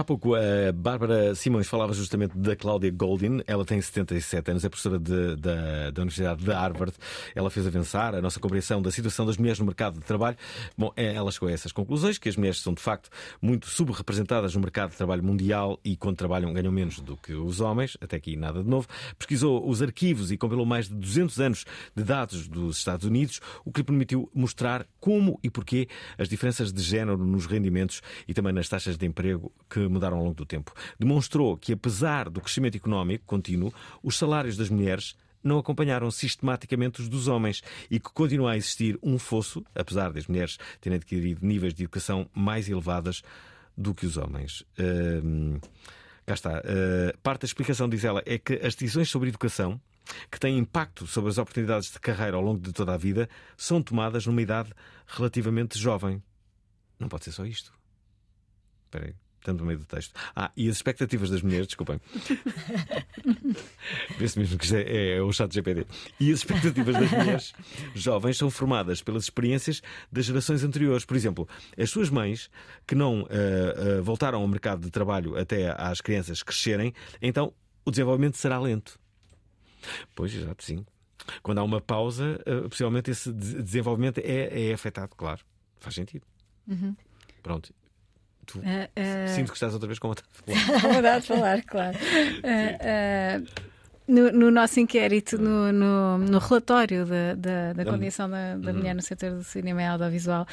[0.08, 3.42] pouco a Bárbara Simões falava justamente da Cláudia Goldin.
[3.46, 6.94] Ela tem 77 anos, é professora de, da, da Universidade de Harvard.
[7.34, 10.38] Ela fez avançar a nossa compreensão da situação das mulheres no mercado de trabalho.
[10.78, 13.10] Bom, é, ela chegou a essas conclusões, que as mulheres são de facto
[13.42, 17.60] muito subrepresentadas no mercado de trabalho mundial e quando trabalham ganham menos do que os
[17.60, 17.98] homens.
[18.00, 18.88] Até aqui nada de novo.
[19.18, 23.70] Pesquisou os arquivos e compilou mais de 200 anos de dados dos Estados Unidos, o
[23.70, 28.54] que lhe permitiu mostrar como e porquê as diferenças de género nos rendimentos e também
[28.54, 30.72] nas taxas de emprego que mudaram ao longo do tempo.
[30.98, 37.08] Demonstrou que, apesar do crescimento económico contínuo, os salários das mulheres não acompanharam sistematicamente os
[37.08, 41.74] dos homens e que continua a existir um fosso, apesar das mulheres terem adquirido níveis
[41.74, 43.22] de educação mais elevadas
[43.76, 44.64] do que os homens.
[44.78, 45.60] Hum,
[46.26, 46.58] cá está.
[46.58, 49.80] Uh, parte da explicação, diz ela, é que as decisões sobre educação
[50.30, 53.82] que têm impacto sobre as oportunidades de carreira ao longo de toda a vida são
[53.82, 54.72] tomadas numa idade
[55.06, 56.22] relativamente jovem.
[56.98, 57.72] Não pode ser só isto.
[58.86, 59.27] Espera aí.
[59.48, 60.12] Tanto no meio do texto.
[60.36, 61.98] Ah, e as expectativas das mulheres, desculpem.
[64.18, 65.86] Vê-se mesmo que é, é o chat GPD.
[66.20, 67.54] E as expectativas das mulheres
[67.94, 69.80] jovens são formadas pelas experiências
[70.12, 71.06] das gerações anteriores.
[71.06, 72.50] Por exemplo, as suas mães,
[72.86, 77.54] que não uh, uh, voltaram ao mercado de trabalho até às crianças crescerem, então
[77.86, 79.00] o desenvolvimento será lento.
[80.14, 80.84] Pois, exato, sim.
[81.42, 85.40] Quando há uma pausa, uh, possivelmente esse desenvolvimento é, é afetado, claro.
[85.80, 86.26] Faz sentido.
[86.66, 86.94] Uhum.
[87.42, 87.72] Pronto.
[88.48, 90.80] Tu, Uh, uh, Sinto que estás outra vez com vontade de falar.
[90.94, 91.98] vontade de falar, claro.
[92.48, 93.68] Uh,
[94.08, 98.94] no, no, nosso inquérito, no, no, no relatório da, da, da condição da, da mulher
[98.94, 100.46] no setor do cinema e audiovisual,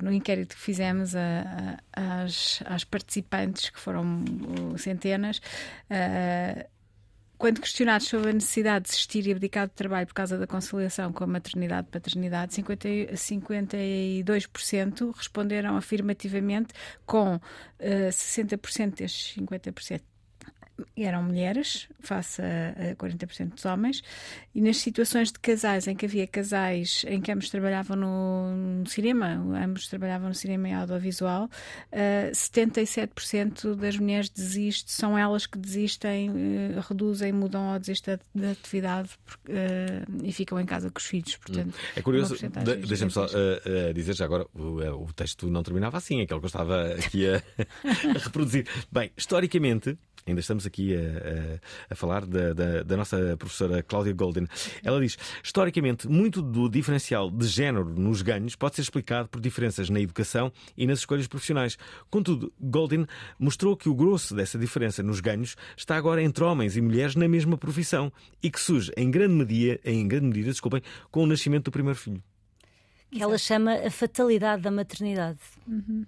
[0.00, 4.22] no inquérito que fizemos a, a, às, às participantes, que foram
[4.78, 5.40] centenas,
[7.38, 11.12] quando questionados sobre a necessidade de desistir e abdicar do trabalho por causa da conciliação
[11.12, 16.72] com a maternidade e paternidade, 50, 52% responderam afirmativamente,
[17.04, 17.40] com uh,
[18.10, 20.00] 60% destes 50%
[20.96, 24.02] eram mulheres, face a, a 40% dos homens,
[24.54, 28.86] e nas situações de casais em que havia casais em que ambos trabalhavam no, no
[28.88, 29.26] cinema,
[29.62, 36.30] ambos trabalhavam no cinema e audiovisual, uh, 77% das mulheres desistem, são elas que desistem,
[36.30, 39.10] uh, reduzem, mudam ou desistem da, da atividade
[39.48, 41.36] uh, e ficam em casa com os filhos.
[41.36, 43.26] Portanto, É curioso, de- deixa-me só
[43.94, 47.36] dizer já agora, o, o texto não terminava assim, aquele que eu estava aqui a,
[48.14, 48.66] a reproduzir.
[48.90, 49.96] Bem, historicamente.
[50.26, 51.60] Ainda estamos aqui a, a-
[51.90, 54.48] a falar da, da- da nossa professora Cláudia Golden.
[54.82, 59.88] Ela diz: historicamente, muito do diferencial de género nos ganhos pode ser explicado por diferenças
[59.88, 61.78] na educação e nas escolhas profissionais.
[62.10, 63.06] Contudo, Golden
[63.38, 67.28] mostrou que o grosso dessa diferença nos ganhos está agora entre homens e mulheres na
[67.28, 68.12] mesma profissão
[68.42, 71.96] e que surge em grande medida, em grande medida desculpem, com o nascimento do primeiro
[71.98, 72.20] filho.
[73.12, 75.38] Que ela chama a fatalidade da maternidade.
[75.68, 76.04] Uhum.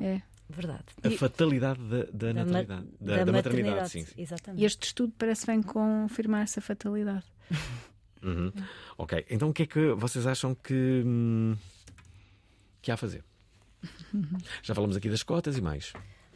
[0.00, 0.20] É.
[0.54, 0.84] Verdade.
[1.02, 2.62] A fatalidade da, da, Da ma-.
[2.62, 4.04] Da, da da maternidade, maternidade, sim.
[4.04, 4.14] sim.
[4.16, 4.62] Exatamente.
[4.62, 7.24] E este estudo parece bem confirmar essa fatalidade.
[8.22, 8.52] Uhum.
[8.96, 11.56] Ok, então o que é que vocês acham que, hum,
[12.80, 13.24] que há a fazer?
[14.62, 15.92] Já falamos aqui das cotas e mais.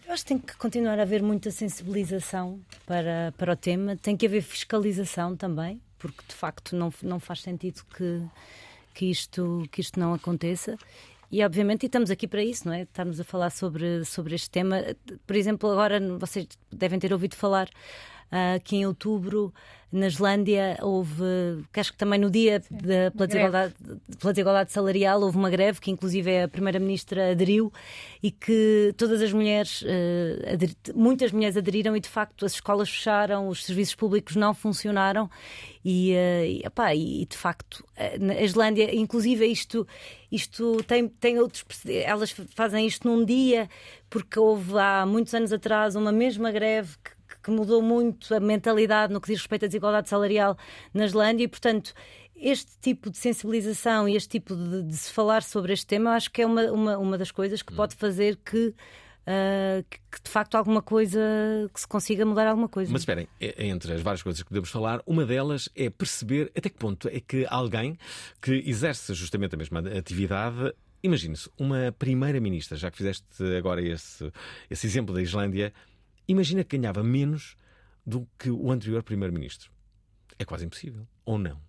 [0.07, 4.16] Eu acho que tem que continuar a haver muita sensibilização para, para o tema, tem
[4.16, 8.22] que haver fiscalização também, porque de facto não, não faz sentido que,
[8.94, 10.76] que, isto, que isto não aconteça.
[11.30, 12.82] E obviamente e estamos aqui para isso, não é?
[12.82, 14.82] Estamos a falar sobre, sobre este tema.
[15.26, 17.68] Por exemplo, agora vocês devem ter ouvido falar
[18.30, 19.52] ah, que em outubro
[19.92, 21.22] na Islândia houve,
[21.72, 23.74] que acho que também no dia da, pela, desigualdade,
[24.18, 27.72] pela desigualdade salarial houve uma greve que inclusive a primeira-ministra aderiu
[28.20, 29.84] e que todas as mulheres,
[30.52, 35.30] aderi- muitas mulheres aderiram e de facto as escolas fecharam, os serviços públicos não funcionaram
[35.84, 37.84] e, eh, e, e, de facto
[38.20, 39.86] na Islândia, inclusive isto,
[40.30, 43.68] isto tem, tem outros, elas fazem isto num dia
[44.10, 47.15] porque houve há muitos anos atrás uma mesma greve que
[47.46, 50.59] que mudou muito a mentalidade no que diz respeito à desigualdade salarial
[50.92, 51.94] na Islândia e, portanto,
[52.35, 56.28] este tipo de sensibilização e este tipo de, de se falar sobre este tema, acho
[56.32, 58.74] que é uma, uma, uma das coisas que pode fazer que,
[59.24, 61.20] ah, que, que, de facto alguma coisa
[61.72, 62.92] que se consiga mudar alguma coisa.
[62.92, 66.68] Mas esperem, é- entre as várias coisas que podemos falar, uma delas é perceber até
[66.68, 67.96] que ponto é que alguém
[68.42, 70.74] que exerce justamente a mesma atividade.
[71.00, 73.24] Imagine-se, uma primeira-ministra, já que fizeste
[73.56, 74.32] agora esse,
[74.68, 75.72] esse exemplo da Islândia,
[76.28, 77.56] imagina que ganhava menos
[78.04, 79.70] do que o anterior primeiro-ministro.
[80.38, 81.06] É quase impossível.
[81.24, 81.60] Ou não?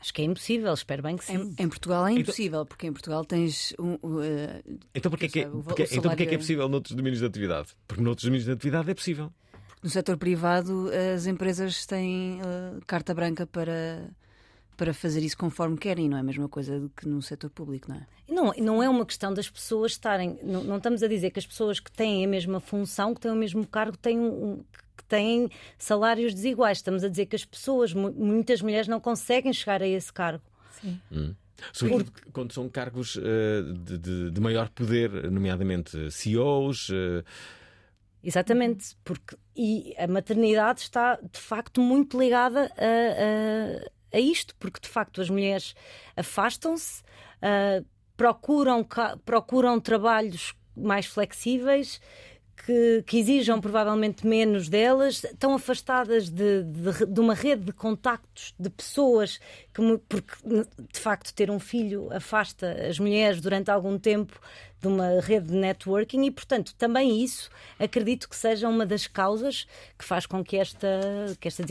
[0.00, 1.54] Acho que é impossível, espero bem que sim.
[1.58, 3.98] Em, em Portugal é impossível, porque em Portugal tens um.
[4.22, 4.62] eh,
[4.94, 7.68] Então porquê, que, o val- porque, então porquê que é possível noutros domínios de atividade?
[7.86, 9.30] Porque noutros domínios de atividade é possível.
[9.82, 14.10] No setor privado, as empresas têm eh, carta branca para,
[14.80, 17.90] para fazer isso conforme querem, não é a mesma coisa do que no setor público,
[17.90, 18.06] não é?
[18.26, 20.38] Não, não é uma questão das pessoas estarem.
[20.42, 23.30] Não, não estamos a dizer que as pessoas que têm a mesma função, que têm
[23.30, 24.64] o mesmo cargo, têm, um- um-
[24.96, 26.78] que têm salários desiguais.
[26.78, 30.42] Estamos a dizer que as pessoas, mu- muitas mulheres, não conseguem chegar a esse cargo.
[30.80, 30.98] Sim.
[31.12, 31.34] Hum.
[31.74, 36.88] Sobretudo quando são cargos eh, de, de- de maior poder, nomeadamente CEOs.
[36.90, 37.22] eh,
[38.22, 44.80] Exatamente, porque e a maternidade está de facto muito ligada a, a- a isto, porque
[44.80, 45.74] de facto as mulheres
[46.16, 47.02] afastam-se,
[47.42, 47.82] ah,
[48.16, 48.86] procuram,
[49.24, 52.00] procuram trabalhos mais flexíveis.
[52.66, 58.52] Que, que exijam provavelmente menos delas, estão afastadas de, de- de uma rede de contactos
[58.58, 59.40] de pessoas,
[59.72, 60.34] que, porque
[60.92, 64.38] de facto ter um filho afasta as mulheres durante algum tempo
[64.78, 69.66] de uma rede de networking e, portanto, também isso acredito que seja uma das causas
[69.98, 70.86] que faz com que esta,
[71.40, 71.64] que esta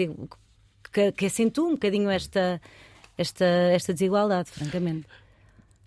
[0.92, 2.62] que, que acentue um bocadinho esta,
[3.18, 5.08] esta, esta desigualdade, francamente.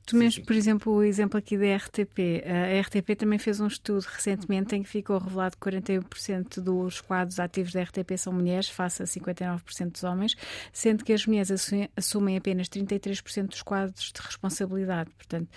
[0.04, 2.42] Tu mesmo, por exemplo, o exemplo aqui da RTP.
[2.44, 7.38] A RTP também fez um estudo recentemente em que ficou revelado que 41% dos quadros
[7.38, 10.34] ativos da RTP são mulheres, face a 59% dos homens,
[10.72, 15.10] sendo que as mulheres assu- assumem apenas 33% dos quadros de responsabilidade.
[15.10, 15.48] Portanto,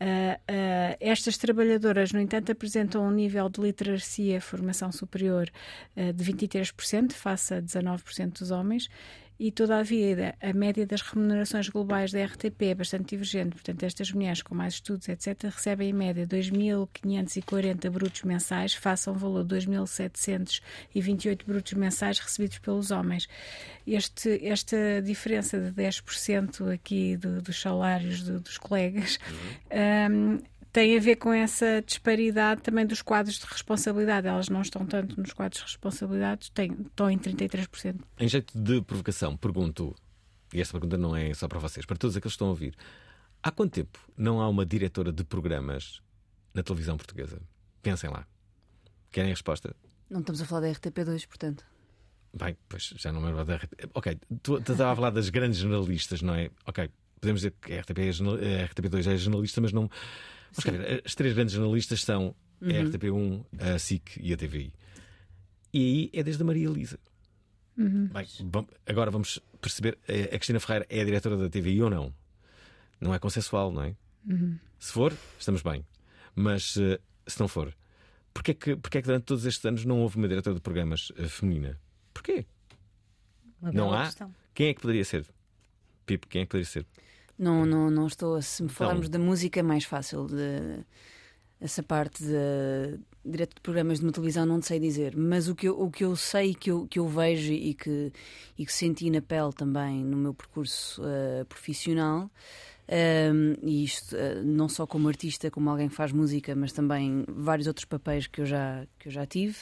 [0.00, 5.48] ah, ah, estas trabalhadoras, no entanto, apresentam um nível de literacia, formação superior
[5.96, 8.88] ah, de 23%, face a 19% dos homens.
[9.44, 13.50] E, todavia, a média das remunerações globais da RTP é bastante divergente.
[13.56, 19.12] Portanto, estas mulheres com mais estudos, etc., recebem em média 2.540 brutos mensais, face a
[19.12, 23.28] um valor de 2.728 brutos mensais recebidos pelos homens.
[23.84, 29.18] Este, esta diferença de 10% aqui do- dos salários do- dos colegas.
[30.10, 30.38] hum,
[30.72, 34.26] tem a ver com essa disparidade também dos quadros de responsabilidade.
[34.26, 38.00] Elas não estão tanto nos quadros de responsabilidade, têm, estão em 33%.
[38.18, 39.94] Em jeito de provocação, pergunto,
[40.52, 42.74] e esta pergunta não é só para vocês, para todos aqueles que estão a ouvir:
[43.42, 46.00] há quanto tempo não há uma diretora de programas
[46.54, 47.40] na televisão portuguesa?
[47.82, 48.26] Pensem lá.
[49.10, 49.76] Querem a resposta?
[50.08, 51.64] Não estamos a falar da RTP2, portanto.
[52.34, 53.90] Bem, pois já não me lembro da RTP.
[53.92, 56.50] Ok, tu estava a falar das grandes jornalistas, não é?
[56.64, 56.88] Ok,
[57.22, 59.88] podemos dizer que a, RTP é a RTP2 é jornalista, mas não.
[60.54, 62.90] Mas, dizer, as três grandes jornalistas são a Uhum.
[62.90, 64.72] RTP1, a SIC e a TVI.
[65.72, 66.98] E aí é desde a Maria Elisa.
[67.78, 68.06] Uhum.
[68.08, 71.88] Bem, vam- agora vamos perceber: eh, a Cristina Ferreira é a diretora da TVI ou
[71.90, 72.14] não?
[73.00, 73.96] Não é consensual, não é?
[74.28, 74.58] Uhum.
[74.78, 75.84] Se for, estamos bem.
[76.36, 77.74] Mas eh, se não for,
[78.34, 80.60] porquê é que, porquê é que durante todos estes anos não houve uma diretora de
[80.60, 81.80] programas eh, feminina?
[82.12, 82.44] Porquê?
[83.60, 84.04] Uma não há?
[84.04, 84.34] questão.
[84.54, 85.26] Quem é que poderia ser?
[86.04, 86.86] Pipo, quem é que poderia ser?
[87.38, 88.36] Não, não, não estou.
[88.36, 88.76] a- Se me Então.
[88.76, 90.26] falarmos da música, é mais fácil.
[90.26, 90.84] De,
[91.60, 95.16] essa parte de direto de programas de uma televisão, não te sei dizer.
[95.16, 98.12] Mas o que eu, o que eu sei, que eu, que eu vejo e que,
[98.58, 102.28] e que senti na pele também no meu percurso eh, profissional.
[102.88, 107.24] ehm, e isto eh, não só como artista, como alguém que faz música, mas também
[107.28, 109.56] vários outros papéis que eu já, que eu já tive,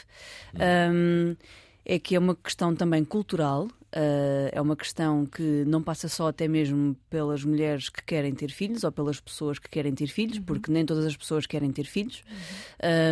[0.54, 1.36] ehm,
[1.84, 6.28] é que é uma questão também cultural, eh, é uma questão que não passa só
[6.28, 10.38] até mesmo pelas mulheres que querem ter filhos ou pelas pessoas que querem ter filhos,
[10.38, 12.22] porque nem todas as pessoas querem ter filhos.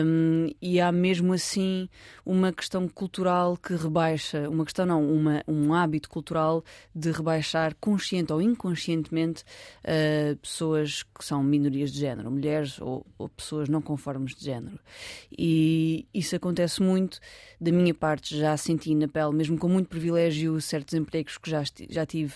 [0.04, 1.88] Um, e há mesmo assim
[2.24, 6.64] uma questão cultural que rebaixa, uma questão não, uma, um hábito cultural
[6.94, 9.42] de rebaixar consciente ou inconscientemente
[9.84, 14.78] uh, pessoas que são minorias de género, mulheres ou, ou pessoas não conformes de género.
[15.36, 17.18] E isso acontece muito.
[17.60, 21.62] Da minha parte, já senti na pele, mesmo com muito privilégio, certos empregos que já,
[21.88, 22.34] já tive.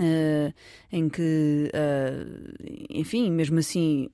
[0.00, 0.54] Uh,
[0.92, 2.54] em que, uh,
[2.88, 4.08] enfim, mesmo assim,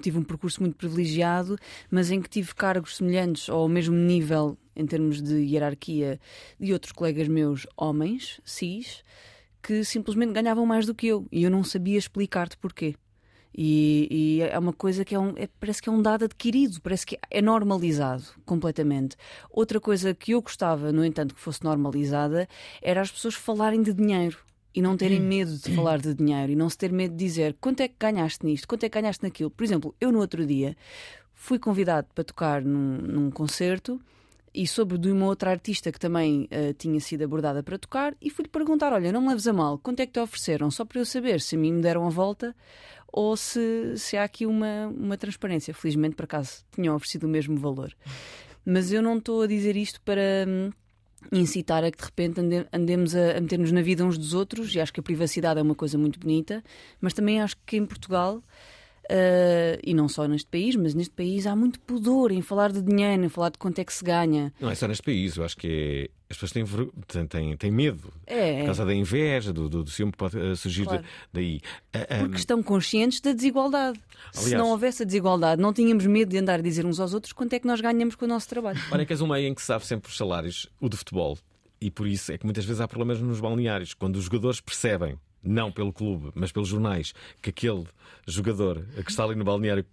[0.00, 1.58] tive um percurso muito privilegiado,
[1.90, 6.20] mas em que tive cargos semelhantes ou ao mesmo nível em termos de hierarquia
[6.60, 9.02] de outros colegas meus, homens, cis,
[9.60, 12.94] que simplesmente ganhavam mais do que eu e eu não sabia explicar-te porquê.
[13.54, 16.80] E, e é uma coisa que é um, é- parece que é um dado adquirido,
[16.80, 19.16] parece que é normalizado completamente.
[19.50, 22.48] Outra coisa que eu gostava, no entanto, que fosse normalizada
[22.80, 24.38] era as pessoas falarem de dinheiro
[24.74, 27.56] e não terem medo de falar de dinheiro e não se ter medo de dizer
[27.60, 29.50] quanto é que ganhaste nisto, quanto é que ganhaste naquilo.
[29.50, 30.76] Por exemplo, eu no outro dia
[31.34, 34.00] fui convidado para tocar num, num concerto
[34.54, 38.30] e sobre de uma outra artista que também eh, tinha sido abordada para tocar e
[38.30, 40.70] fui-lhe perguntar: Olha, não me leves a mal, quanto é que te ofereceram?
[40.70, 42.54] Só para eu saber se a mim me deram a volta
[43.12, 45.72] ou se, se há aqui uma, uma transparência.
[45.74, 47.92] Felizmente, por acaso, tinham oferecido o mesmo valor.
[48.64, 50.44] Mas eu não estou a dizer isto para.
[50.46, 50.70] hum,
[51.32, 54.80] incitar a que de repente ande- andemos a meter-nos na vida uns dos outros e
[54.80, 56.62] acho que a privacidade é uma coisa muito bonita,
[57.00, 58.40] mas também acho que em Portugal
[59.08, 62.82] eh, e não só neste país, mas neste país há muito pudor em falar de
[62.82, 64.52] dinheiro, em falar de quanto é que se ganha.
[64.60, 66.64] Não é só neste país, eu acho que é- as pessoas têm,
[67.06, 68.58] têm, têm, têm medo É.
[68.58, 71.02] por causa da inveja, do, do, do ciúme que pode eh, surgir Claro.
[71.02, 71.60] da- daí.
[71.94, 73.98] Ah, ah, Porque estão conscientes da desigualdade.
[74.32, 77.14] Se Aliás- não houvesse a desigualdade, não tínhamos medo de andar a dizer uns aos
[77.14, 78.78] outros quanto é que nós ganhamos com o nosso trabalho.
[78.92, 81.38] Olha que és um meio em que se sabe sempre os salários, o de futebol.
[81.80, 83.94] E por isso é que muitas vezes há problemas nos balneários.
[83.94, 87.84] Quando os jogadores percebem, não pelo clube, mas pelos jornais, que aquele
[88.26, 89.84] jogador que está ali no balneário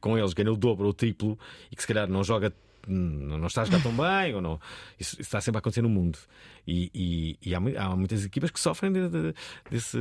[0.00, 1.38] com eles ganha o dobro ou o triplo
[1.70, 2.52] e que se calhar não joga.
[2.88, 4.60] Não está a jogar tão bem, ou não.
[4.98, 6.16] Isso, isso está sempre a acontecer no mundo.
[6.64, 9.34] E, e- e há, há muitas equipas que sofrem de- de-
[9.68, 9.98] desse,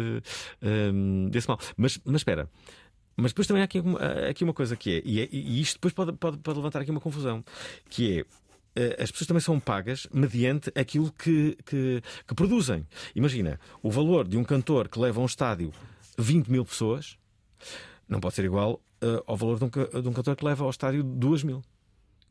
[0.61, 1.59] hum, desse mal.
[1.75, 2.47] Mas, mas espera,
[3.17, 3.81] mas depois também há aqui
[4.29, 6.91] aqui uma coisa que é, e, é- e isto depois pode, pode, pode levantar aqui
[6.91, 7.43] uma confusão,
[7.89, 8.25] que é.
[8.76, 12.86] Eh, As pessoas também são pagas mediante aquilo que, que, que produzem.
[13.15, 15.71] Imagina, o valor de um cantor que leva a um estádio
[16.17, 17.17] 20 mil pessoas
[18.07, 20.69] não pode ser igual eh, ao valor de um, de um cantor que leva ao
[20.69, 21.61] estádio 2 mil.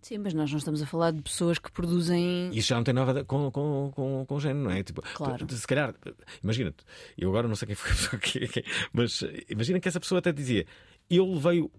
[0.02, 2.50] Sim, mas nós não estamos a falar de pessoas que produzem.
[2.52, 4.82] Isso já não tem nada com, com, com, com género, não é?
[4.82, 5.46] Tipo, Claro.
[5.50, 5.94] se calhar,
[6.42, 6.84] imagina-te,
[7.16, 10.18] eu agora não sei quem foi a pessoa que, mas eh, imagina que essa pessoa
[10.18, 10.66] até dizia:
[11.08, 11.70] Eu levei o.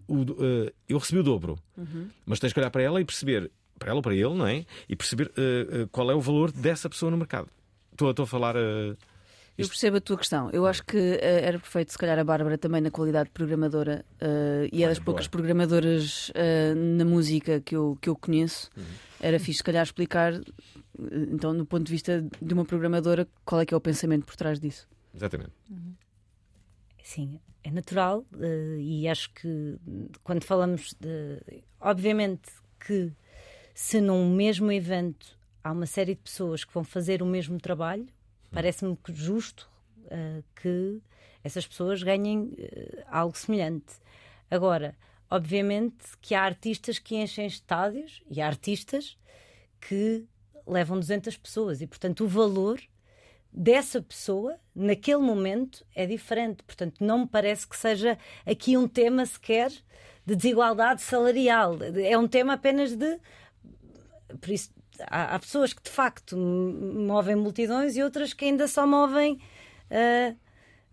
[0.41, 2.09] eh, eu recebi o dobro, Uhum.
[2.25, 4.65] mas tens que olhar para ela e perceber, para ela ou para ele, não é?
[4.87, 7.49] E perceber eh, qual é o valor dessa pessoa no mercado.
[7.91, 8.55] Estou, estou a falar.
[8.55, 8.95] eh,
[9.57, 10.49] Eu percebo a tua questão.
[10.51, 14.05] Eu acho que eh, era perfeito, se calhar, a Bárbara também na qualidade de programadora
[14.19, 18.69] eh, e é das poucas programadoras eh, na música que eu, que eu conheço.
[19.19, 20.33] Era fixe, se calhar, explicar,
[21.31, 24.35] então, do ponto de vista de uma programadora, qual é que é o pensamento por
[24.35, 24.87] trás disso.
[25.13, 25.51] Exatamente.
[27.03, 28.25] Sim, é natural
[28.79, 29.77] e acho que
[30.23, 31.39] quando falamos de.
[31.79, 32.49] Obviamente
[32.85, 33.11] que
[33.75, 38.07] se num mesmo evento há uma série de pessoas que vão fazer o mesmo trabalho,
[38.49, 39.69] parece-me justo
[40.09, 41.01] eh, que
[41.43, 43.95] essas pessoas ganhem eh, algo semelhante.
[44.49, 44.95] Agora,
[45.29, 49.17] obviamente que há artistas que enchem estádios e há artistas
[49.81, 50.23] que
[50.65, 52.81] levam 200 pessoas e, portanto, o valor
[53.51, 56.63] dessa pessoa naquele momento é diferente.
[56.63, 59.69] Portanto, não me parece que seja aqui um tema sequer
[60.25, 61.77] de desigualdade salarial.
[61.81, 63.19] É um tema apenas de
[64.37, 64.69] por isso
[65.09, 69.33] há, há pessoas que de facto movem multidões e outras que ainda só movem
[69.91, 70.35] uh,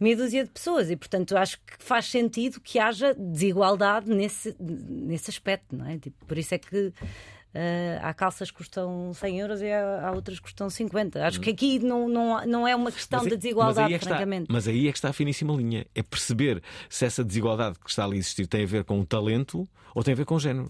[0.00, 5.30] meia dúzia de pessoas e portanto acho que faz sentido que haja desigualdade nesse, nesse
[5.30, 5.98] aspecto, não é?
[5.98, 6.92] Tipo, por isso é que
[7.54, 11.22] Uh, há calças que custam 100 euros e há, há outras que custam 50.
[11.26, 14.04] Acho que aqui não, não, não é uma questão aí- de desigualdade, mas é que
[14.06, 14.42] francamente.
[14.44, 15.86] Está, mas aí é que está a finíssima linha.
[15.94, 19.04] É perceber se essa desigualdade que está ali a existir tem a ver com o
[19.04, 20.66] talento ou tem a ver com o género.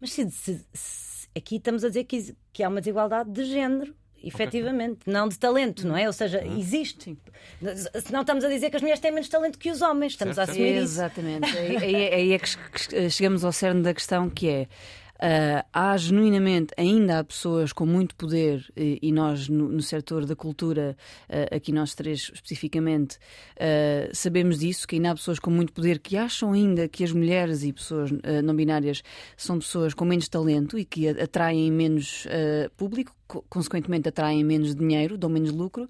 [0.00, 3.94] Mas se, se- se- aqui estamos a dizer que, que há uma desigualdade de género.
[4.24, 6.06] Efetivamente, não de talento, não é?
[6.06, 7.16] Ou seja, existe.
[8.04, 10.12] Senão estamos a dizer que as mulheres têm menos talento que os homens.
[10.12, 10.94] Estamos a assumir isso.
[10.94, 11.56] Exatamente.
[11.56, 14.66] aí, aí- aí é que che- chegamos ao cerne da questão que é.
[15.20, 20.24] Ah, há genuinamente, ainda há pessoas com muito poder, e, e nós no, no setor
[20.26, 20.96] da cultura,
[21.28, 23.18] ah, aqui nós três especificamente,
[23.58, 27.12] ah, sabemos disso, que ainda há pessoas com muito poder que acham ainda que as
[27.12, 28.10] mulheres e pessoas
[28.44, 29.02] não binárias
[29.36, 32.26] são pessoas com menos talento e que atraem menos
[32.76, 35.88] público, co- consequentemente atraem menos dinheiro, dão menos lucro.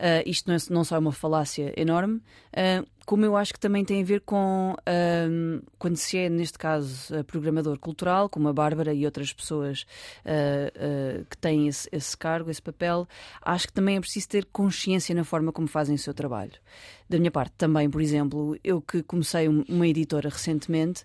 [0.00, 3.60] Uh, isto não, é, não só é uma falácia enorme, uh, como eu acho que
[3.60, 4.74] também tem a ver com
[5.28, 9.82] um, quando se é, neste caso, uh, programador cultural, como a Bárbara e outras pessoas
[10.24, 13.06] uh, uh, que têm esse, esse cargo, esse papel,
[13.42, 16.52] acho que também é preciso ter consciência na forma como fazem o seu trabalho.
[17.06, 21.04] Da minha parte, também, por exemplo, eu que comecei um- uma editora recentemente.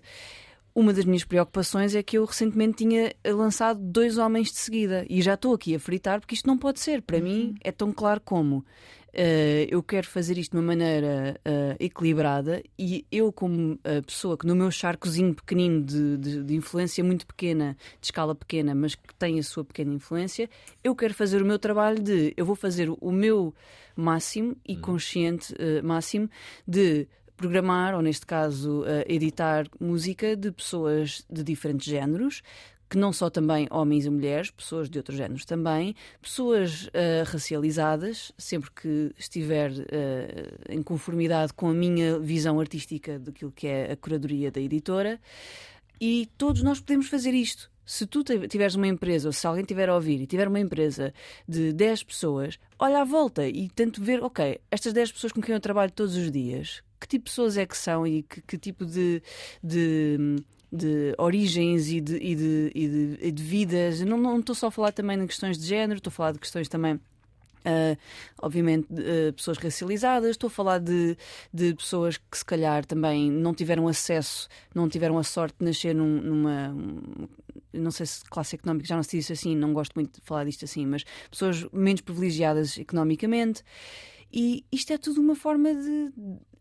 [0.78, 5.22] Uma das minhas preocupações é que eu recentemente tinha lançado dois homens de seguida e
[5.22, 7.00] já estou aqui a fritar porque isto não pode ser.
[7.00, 8.62] Para mim é tão claro como.
[9.10, 14.36] Eh, eu quero fazer isto de uma maneira eh, equilibrada e eu, como eh, pessoa
[14.36, 18.94] que no meu charcozinho pequenino de, de- de influência muito pequena, de escala pequena, mas
[18.94, 20.50] que tem a sua pequena influência,
[20.84, 23.54] eu quero fazer o meu trabalho de eu vou fazer o meu
[23.96, 26.28] máximo e consciente eh, máximo
[26.68, 32.42] de programar, ou neste caso, eh, editar música de pessoas de diferentes géneros.
[32.88, 38.30] Que não só também homens e mulheres, pessoas de outros géneros também, pessoas eh, racializadas,
[38.38, 43.96] sempre que estiver eh, em conformidade com a minha visão artística daquilo que é a
[43.96, 45.18] curadoria da editora,
[46.00, 47.68] e todos nós podemos fazer isto.
[47.84, 51.14] Se tu tiveres uma empresa, ou se alguém tiver a ouvir e tiver uma empresa
[51.48, 55.54] de 10 pessoas, olha à volta e tento ver, ok, estas 10 pessoas com quem
[55.54, 58.58] eu trabalho todos os dias, que tipo de pessoas é que são e que, que
[58.58, 59.22] tipo de,
[59.62, 60.36] de,
[60.72, 64.00] de origens e de, e de, e de, e de vidas.
[64.00, 66.38] Não, não estou só a falar também de questões de género, estou a falar de
[66.40, 66.98] questões também.
[67.64, 67.96] ah,
[68.42, 71.16] obviamente, ah, pessoas racializadas, estou a falar de,
[71.52, 75.94] de pessoas que se calhar também não tiveram acesso, não tiveram a sorte de nascer
[75.94, 76.70] num- numa.
[76.70, 77.28] um-
[77.72, 80.44] não sei se classe económica já não se diz assim, não gosto muito de falar
[80.44, 83.62] disto assim, mas pessoas menos privilegiadas economicamente.
[84.32, 86.12] E isto é tudo uma forma de,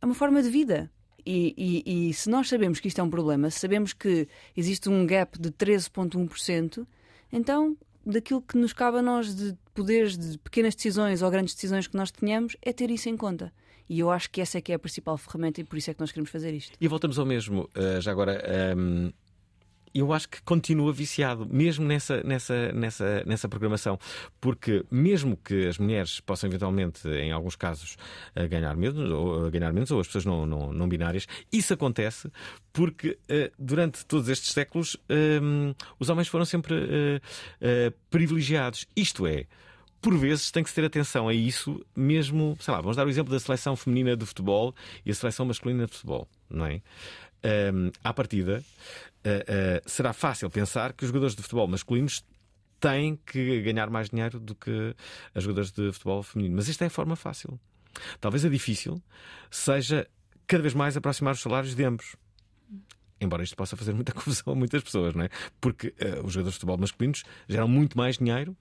[0.01, 0.89] é uma forma de vida.
[1.25, 1.53] E,
[1.85, 5.05] e- e se nós sabemos que isto é um problema, se sabemos que existe um
[5.07, 6.85] gap de 13,1%,
[7.31, 11.87] então daquilo que nos cabe a nós de poderes de pequenas decisões ou grandes decisões
[11.87, 13.51] que nós tenhamos é ter isso em conta.
[13.89, 15.93] E eu acho que essa é que é a principal ferramenta e por isso é
[15.93, 16.77] que nós queremos fazer isto.
[16.79, 18.41] E voltamos ao mesmo, eh, já agora.
[18.45, 19.11] ehm,
[19.95, 23.97] eu acho que continua viciado, mesmo nessa, nessa, nessa, nessa programação,
[24.41, 27.95] porque mesmo que as mulheres possam eventualmente, em alguns casos,
[28.35, 31.73] eh, ganhar menos, ou, eh, ganhar menos, ou as pessoas não, não, não binárias, isso
[31.73, 32.29] acontece
[32.73, 37.21] porque eh, durante todos estes séculos ehm, os homens foram sempre
[38.09, 38.85] privilegiados.
[38.95, 39.45] Isto é,
[40.05, 43.09] por vezes tem que se ter atenção a isso, mesmo, sei lá, vamos dar o
[43.09, 46.79] exemplo da seleção feminina de futebol e a seleção masculina de futebol, não é?
[47.73, 48.63] Um, à partida,
[49.25, 52.23] uh, uh, será fácil pensar que os jogadores de futebol masculinos
[52.79, 54.95] têm que ganhar mais dinheiro do que
[55.33, 56.55] as jogadoras de futebol feminino.
[56.55, 57.59] Mas esta é a forma fácil.
[58.21, 59.01] Talvez a difícil
[59.49, 60.07] seja
[60.45, 62.15] cada vez mais aproximar os salários de ambos.
[63.19, 65.29] Embora isto possa fazer muita confusão a muitas pessoas, não é?
[65.59, 68.55] Porque uh, os jogadores de futebol masculinos geram muito mais dinheiro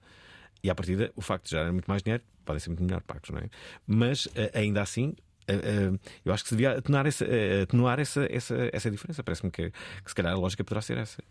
[0.65, 3.29] e, à partida, o facto de gerarem muito mais dinheiro podem ser muito melhor pagos,
[3.29, 3.49] não é?
[3.85, 5.09] Mas, uh, ainda assim,
[5.47, 7.23] uh, uh, eu acho que se devia atenuar essa,
[7.61, 9.23] atenuar essa, essa, essa diferença.
[9.23, 11.21] Parece-me que, que, se calhar, a lógica poderá ser essa.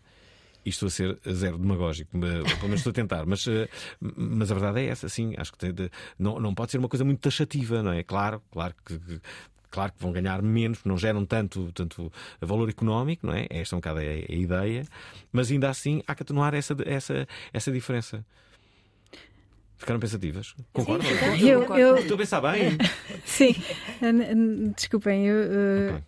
[0.65, 3.45] E estou a ser zero demagógico, mas, pelo menos estou a tentar, mas,
[3.99, 5.33] mas a verdade é essa, sim.
[5.37, 8.03] Acho que tem de, não, não pode ser uma coisa muito taxativa, não é?
[8.03, 8.97] Claro, claro que.
[8.97, 9.21] que
[9.67, 12.09] Claro que vão ganhar menos, não geram tanto, tanto
[12.39, 13.45] valor económico, não é?
[13.49, 14.85] Esta é um bocado a, a ideia,
[15.33, 18.25] mas ainda assim há que atenuar essa, essa, essa diferença.
[19.77, 20.55] Ficaram pensativas?
[20.71, 21.07] Concordam?
[21.07, 21.97] Sim, eu, eu...
[21.97, 22.77] Estou a pensar bem.
[23.25, 23.55] Sim,
[24.75, 26.01] desculpem, eu, uh,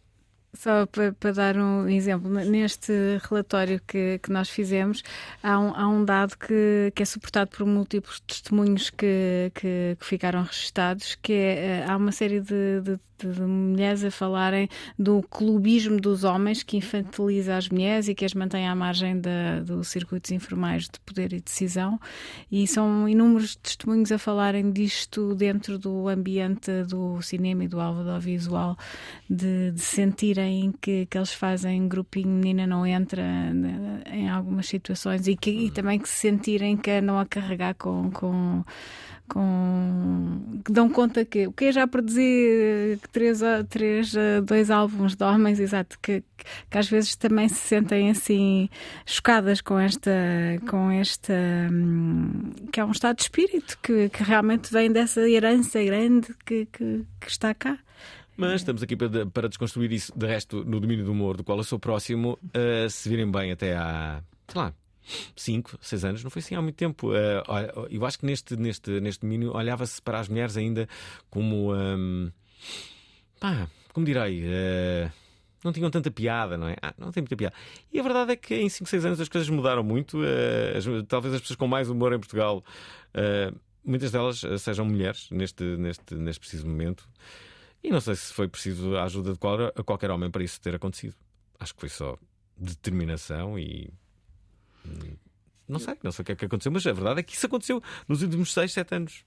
[0.53, 2.91] só para, para, dar um exemplo, neste
[3.29, 5.03] relatório que, que nós fizemos,
[5.43, 10.05] há um, há um dado que, que é suportado por múltiplos testemunhos que, que, que
[10.05, 15.99] ficaram registados, que é, há uma série de, de de, mulheres a falarem do clubismo
[15.99, 20.31] dos homens que infantiliza as mulheres e que as mantém à margem da, dos circuitos
[20.31, 21.99] informais de poder e decisão.
[22.51, 28.77] E são inúmeros testemunhos a falarem disto dentro do ambiente do cinema e do audiovisual,
[29.29, 35.27] de, de sentirem que, que eles fazem grupinho menina não entra né, em algumas situações
[35.27, 38.63] e, que, e também que se sentirem que andam a carregar com, com
[39.29, 44.13] com que dão conta que o que já produzi três, três,
[44.45, 46.23] dois álbuns de homens, exato, que,
[46.69, 48.69] que às vezes também se sentem assim
[49.05, 50.11] chocadas com esta,
[50.69, 51.33] com esta
[51.71, 56.65] hum, que é um estado de espírito que, que realmente vem dessa herança grande que,
[56.65, 57.77] que, que está cá.
[58.35, 61.57] Mas estamos aqui para, para desconstruir isso, de resto, no domínio do humor, do qual
[61.57, 64.73] eu sou próximo, uh, se virem bem até há, sei lá,
[65.35, 67.09] 5, 6 anos, não foi assim há muito tempo.
[67.11, 70.87] Uh, eu acho que neste, neste, neste domínio olhava-se para as mulheres ainda
[71.29, 71.73] como.
[71.73, 72.31] Um,
[73.39, 74.43] pá, como direi?
[74.43, 75.11] Uh,
[75.63, 76.75] não tinham tanta piada, não é?
[76.81, 77.55] Ah, não tem muita piada.
[77.91, 80.19] E a verdade é que em 5, 6 anos as coisas mudaram muito.
[80.19, 82.63] Uh, as, talvez as pessoas com mais humor em Portugal,
[83.83, 87.07] muitas delas sejam mulheres neste, neste, neste preciso momento.
[87.83, 91.15] E não sei se foi preciso a ajuda de qualquer homem para isso ter acontecido.
[91.59, 92.17] Acho que foi só
[92.57, 93.89] determinação e
[95.67, 97.45] não sei, não sei o que é que aconteceu, mas a verdade é que isso
[97.45, 99.25] aconteceu nos últimos 6, 7 anos.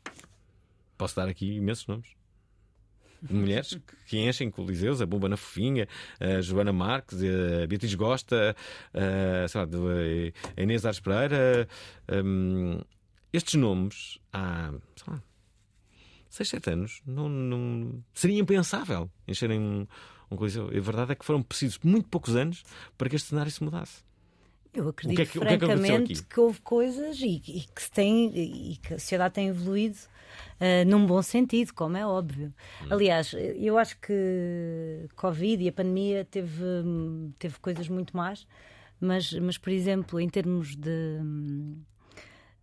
[0.97, 2.09] Posso dar aqui imensos nomes.
[3.29, 5.87] Mulheres que enchem coliseus, a Bomba na Fofinha,
[6.19, 8.57] a Joana Marques, a Beatriz Gosta,
[8.95, 9.69] a, sei lá,
[10.57, 11.69] a Inês Ares Pereira.
[12.11, 12.81] Um,
[13.31, 15.23] estes nomes há, sei lá,
[16.31, 19.87] 6, 7 anos não, não seria impensável encherem um,
[20.31, 20.69] um coliseu.
[20.69, 22.63] A verdade é que foram precisos muito poucos anos
[22.97, 24.03] para que este cenário se mudasse.
[24.73, 27.91] Eu acredito que é que, francamente que, é que, houve coisas e, e, que se
[27.91, 29.99] tem e que a sociedade tem evoluído
[30.61, 32.55] uh, num bom sentido, como é óbvio.
[32.83, 32.87] Hum.
[32.91, 36.63] Aliás, eu acho que Covid e a pandemia teve,
[37.39, 38.47] teve coisas muito más,
[39.01, 41.19] mas, mas por exemplo, em termos de,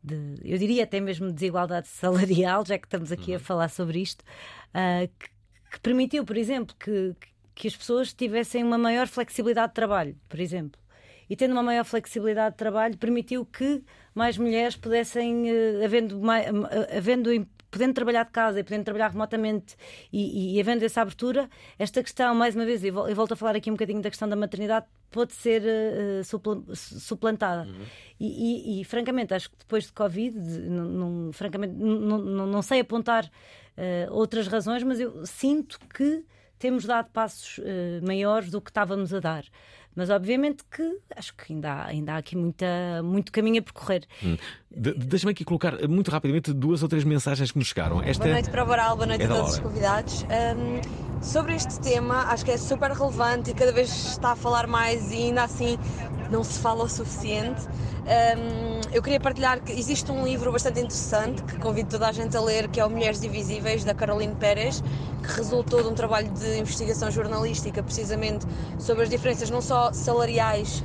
[0.01, 3.43] de eu diria até mesmo desigualdade salarial, já que estamos aqui a uhum.
[3.43, 5.29] falar sobre isto, uh, que,
[5.71, 7.13] que permitiu, por exemplo, que,
[7.53, 10.79] que as pessoas tivessem uma maior flexibilidade de trabalho, por exemplo
[11.29, 16.97] e tendo uma maior flexibilidade de trabalho, permitiu que mais mulheres pudessem, uh, havendo, uh,
[16.97, 17.31] havendo
[17.69, 19.75] podendo trabalhar de casa e podendo trabalhar remotamente
[20.11, 23.55] e, e, e, havendo essa abertura, esta questão, mais uma vez, e volto a falar
[23.55, 27.67] aqui um bocadinho da questão da maternidade, pode ser uh, suplantada.
[27.67, 27.85] Uhum.
[28.19, 32.79] E, e, francamente, acho que depois de Covid, não, não francamente, não, não, não, sei
[32.79, 36.25] apontar uh, outras razões, mas eu sinto que
[36.57, 39.45] temos dado passos uh, maiores do que estávamos a dar.
[39.97, 42.67] Mas obviamente que acho que ainda há, ainda há aqui muita,
[43.03, 44.03] muito caminho a percorrer.
[44.23, 44.37] Hum.
[44.69, 47.99] De, Deixa-me aqui colocar muito rapidamente duas ou três mensagens que nos chegaram.
[48.03, 50.23] Esta boa noite para o Boral, boa noite é a todos os convidados.
[50.23, 54.67] Um, sobre este tema, acho que é super relevante e cada vez está a falar
[54.67, 55.77] mais e ainda assim
[56.29, 57.61] não se fala o suficiente.
[58.07, 62.37] Um, eu queria partilhar que existe um livro bastante interessante que convido toda a gente
[62.37, 64.81] a ler, que é o Mulheres Divisíveis, da Caroline Pérez,
[65.21, 68.45] que resultou de um trabalho de investigação jornalística precisamente
[68.79, 70.83] sobre as diferenças não só salariais,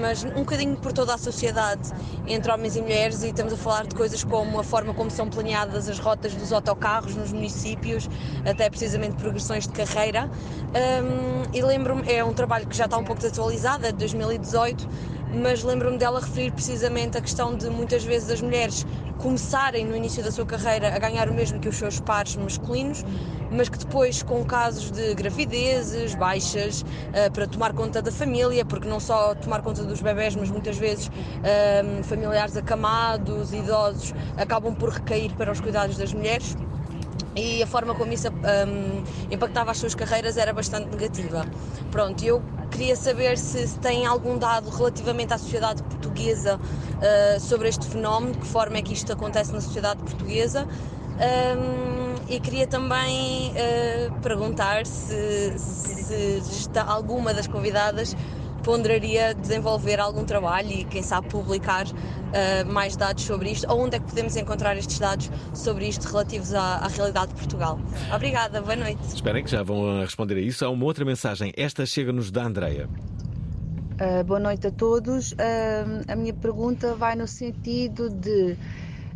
[0.00, 1.90] mas um bocadinho por toda a sociedade
[2.26, 5.28] entre homens e mulheres, e estamos a falar de coisas como a forma como são
[5.28, 8.08] planeadas as rotas dos autocarros nos municípios,
[8.44, 10.30] até precisamente progressões de carreira.
[10.70, 14.88] Um, e lembro-me, é um trabalho que já está um pouco desatualizado, é de 2018
[15.32, 18.86] mas lembro-me dela referir precisamente a questão de muitas vezes as mulheres
[19.18, 23.04] começarem no início da sua carreira a ganhar o mesmo que os seus pares masculinos,
[23.50, 28.88] mas que depois, com casos de gravidezes, baixas, uh, para tomar conta da família, porque
[28.88, 34.90] não só tomar conta dos bebés, mas muitas vezes uh, familiares acamados, idosos, acabam por
[34.90, 36.56] recair para os cuidados das mulheres
[37.36, 41.46] e a forma como isso um, impactava as suas carreiras era bastante negativa.
[41.90, 42.42] Pronto, eu
[42.80, 48.32] queria saber se, se tem algum dado relativamente à sociedade portuguesa uh, sobre este fenómeno,
[48.32, 50.66] de que forma é que isto acontece na sociedade portuguesa.
[50.66, 58.16] Um, e queria também uh, perguntar se, se está alguma das convidadas
[58.62, 63.96] ponderaria desenvolver algum trabalho e, quem sabe, publicar uh, mais dados sobre isto, ou onde
[63.96, 67.78] é que podemos encontrar estes dados sobre isto relativos à, à realidade de Portugal.
[68.14, 69.00] Obrigada, boa noite.
[69.14, 70.64] Esperem que já vão responder a isso.
[70.64, 71.52] Há uma outra mensagem.
[71.56, 72.88] Esta chega-nos da Andreia.
[74.00, 75.32] Uh, boa noite a todos.
[75.32, 75.36] Uh,
[76.08, 78.56] a minha pergunta vai no sentido de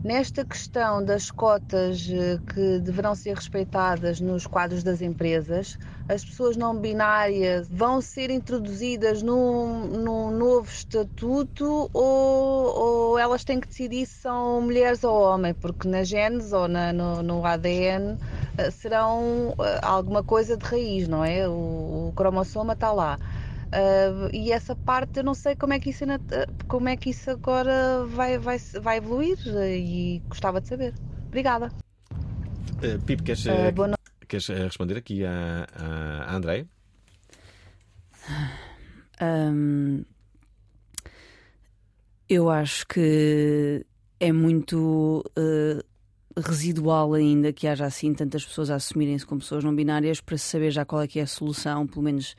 [0.05, 6.59] Nesta questão das cotas eh, que deverão ser respeitadas nos quadros das empresas, as pessoas
[6.59, 14.05] não binárias vão ser introduzidas num, num novo estatuto ou, ou, elas têm que decidir
[14.05, 15.57] se são mulheres ou homens?
[15.59, 21.09] Porque na genes ou na, no, no ADN uh, serão uh, alguma coisa de raiz,
[21.09, 21.49] não é?
[21.49, 23.19] O, o cromossoma está lá.
[23.75, 26.05] Uh, e essa parte eu não sei como é que isso,
[26.68, 30.95] como é que isso agora vai, vai, vai evoluir e gostava de saber.
[31.27, 31.72] Obrigada.
[32.79, 33.45] Uh, Pipe, queres,
[34.29, 36.66] queres responder aqui a, a André?
[39.20, 40.05] Um,
[42.29, 43.85] eu acho que
[44.18, 49.75] é muito uh, residual ainda que haja assim tantas pessoas a assumirem-se como pessoas não
[49.75, 52.35] binárias para saber já qual é que é a solução, pelo menos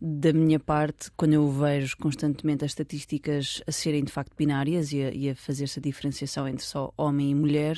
[0.00, 5.02] da minha parte, quando eu vejo constantemente as estatísticas a serem de facto binárias e
[5.02, 7.76] a, e a fazer-se a diferenciação entre só homem e mulher,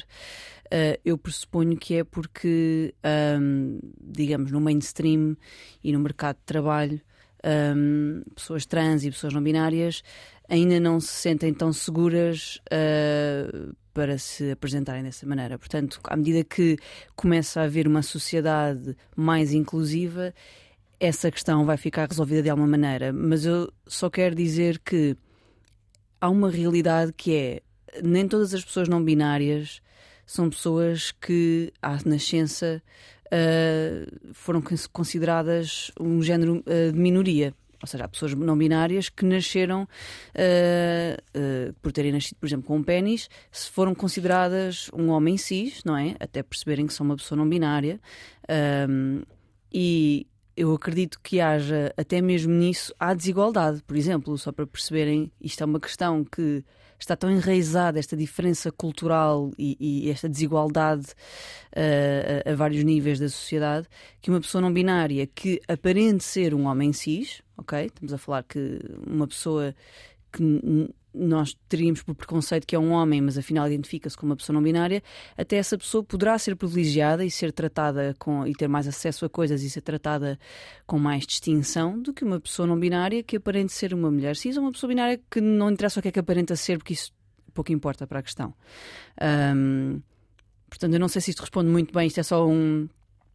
[0.67, 2.95] uh, eu pressuponho que é porque,
[3.41, 5.37] um, digamos, no mainstream
[5.83, 7.01] e no mercado de trabalho,
[7.77, 10.03] um, pessoas trans e pessoas não binárias
[10.49, 15.59] ainda não se sentem tão seguras uh, para se apresentarem dessa maneira.
[15.59, 16.77] Portanto, à medida que
[17.17, 20.35] começa a haver uma sociedade mais inclusiva,
[21.03, 23.13] essa questão vai ficar resolvida de alguma maneira.
[23.13, 25.17] Mas eu só quero dizer que
[26.21, 27.63] há uma realidade que é
[28.01, 29.83] nem todas as pessoas não binárias
[30.25, 32.81] são pessoas que à nascença
[33.27, 37.53] uh, foram consideradas um género uh, de minoria.
[37.83, 42.77] Ou seja, há pessoas não binárias que nasceram uh, por terem nascido, por exemplo, com
[42.77, 46.15] um pênis, se foram consideradas um homem cis, não é?
[46.21, 48.01] Até perceberem que são uma pessoa não binária.
[49.73, 53.83] e eu acredito que haja, até mesmo nisso, há desigualdade.
[53.83, 56.65] Por exemplo, só para perceberem, isto é uma questão que
[57.03, 59.77] está tão enraizada esta diferença cultural e,
[60.07, 61.09] e esta desigualdade
[61.73, 63.89] uh, a, a, vários níveis da sociedade
[64.21, 67.87] que uma pessoa não binária que aparente ser um homem cis, ok?
[67.87, 69.75] Estamos a falar que uma pessoa
[70.33, 70.43] que
[71.15, 74.63] nós teríamos por preconceito que é um homem, mas afinal identifica-se como uma pessoa não
[74.63, 75.03] binária,
[75.37, 79.29] até essa pessoa poderá ser privilegiada e ser tratada com e ter mais acesso a
[79.29, 80.39] coisas e ser tratada
[80.87, 84.57] com mais distinção do que uma pessoa não binária que aparente ser uma mulher cis
[84.57, 87.13] ou uma pessoa binária que não interessa o que é que aparenta ser, porque isso
[87.53, 88.55] pouco importa para a questão.
[89.55, 90.01] Um,
[90.69, 92.89] portanto, eu não sei se isto responde muito bem, isto é só um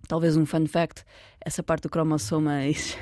[0.08, 1.04] talvez um fun fact,
[1.42, 2.66] essa parte do cromossoma.
[2.68, 2.98] Isso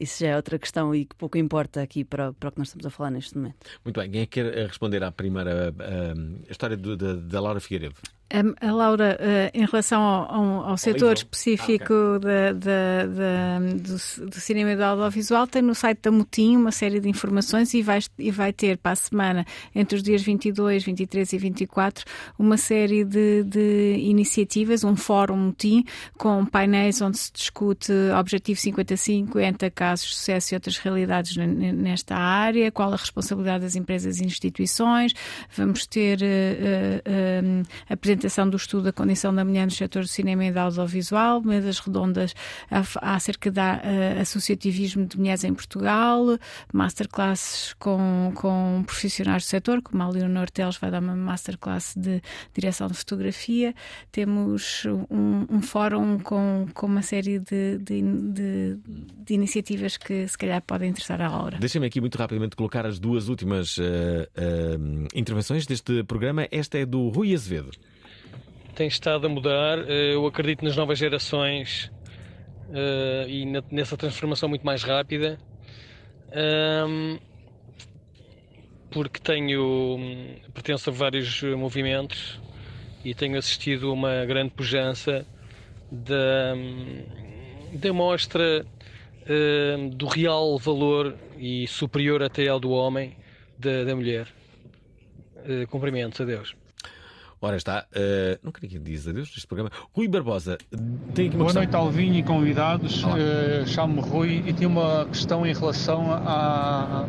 [0.00, 2.68] isso já é outra questão e que pouco importa aqui para, para o que nós
[2.68, 3.58] estamos a falar neste momento.
[3.84, 7.40] Muito bem, quem é que quer responder à primeira a, a história do, da, da
[7.40, 7.96] Laura Figueiredo?
[8.60, 12.28] A, Laura, uh, em relação ao, ao, setor específico ah, okay.
[12.28, 16.70] da, da, da, do, do, cinema e do audiovisual, tem no site da Mutim uma
[16.70, 20.84] série de informações e vai, e vai ter para a semana, entre os dias 22,
[20.84, 22.04] 23 e 24,
[22.38, 25.84] uma série de, de iniciativas, um fórum Mutim,
[26.16, 32.70] com painéis onde se discute Objetivo 50-50, casos de sucesso e outras realidades nesta área,
[32.70, 35.12] qual a responsabilidade das empresas e instituições.
[35.56, 40.08] Vamos ter uh, uh, apresentações apresentação do estudo da condição da mulher no setor do
[40.08, 42.34] cinema e do audiovisual, mesas redondas
[42.70, 46.38] acerca do uh, associativismo de mulheres em Portugal,
[46.72, 52.20] masterclasses com, com profissionais do setor, como a Leonor Teles vai dar uma masterclass de
[52.54, 53.74] direção de fotografia.
[54.12, 58.78] Temos um, um fórum com, com uma série de, de, de,
[59.24, 61.58] de, iniciativas que se calhar podem interessar à Laura.
[61.58, 66.46] Deixem-me aqui muito rapidamente colocar as duas últimas uh, uh, intervenções deste programa.
[66.50, 67.70] Esta é do Rui Azevedo
[68.74, 69.78] tem estado a mudar.
[69.88, 71.90] Eh, eu acredito nas novas gerações
[72.68, 75.38] uh, e nessa transformação muito mais rápida.
[78.90, 80.08] Porque tenho
[80.54, 82.40] pertenço a vários movimentos
[83.04, 85.26] e tenho assistido a uma grande pujança
[85.90, 86.54] da,
[87.72, 88.64] da mostra
[89.92, 93.16] do real valor e superior até ao do homem
[93.58, 94.28] da, da mulher.
[95.68, 96.59] Cumprimentos a Deus.
[97.42, 99.70] Ora está, uh, não queria que diz adeus neste programa.
[99.94, 100.58] Rui Barbosa,
[101.14, 101.62] tem aqui uma Boa questão.
[101.62, 103.02] noite, Alvinho e convidados.
[103.02, 107.06] Uh, Chamo-me Rui e tenho uma questão em relação à,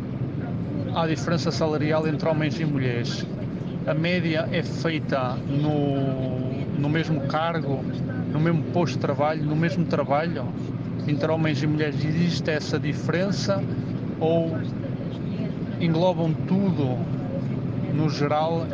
[0.94, 3.26] à diferença salarial entre homens e mulheres.
[3.86, 7.84] A média é feita no, no mesmo cargo,
[8.32, 10.46] no mesmo posto de trabalho, no mesmo trabalho?
[11.06, 13.62] Entre homens e mulheres existe essa diferença
[14.18, 14.56] ou
[15.78, 16.96] englobam tudo
[17.92, 18.66] no geral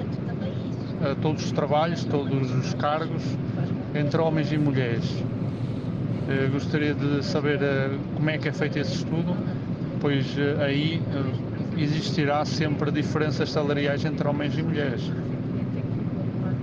[1.03, 3.23] a todos os trabalhos, todos os cargos,
[3.95, 5.05] entre homens e mulheres.
[6.29, 9.35] Eu gostaria de saber eh, como é que é feito esse estudo,
[9.99, 15.11] pois eh, aí eh, existirá sempre diferenças salariais entre homens e mulheres.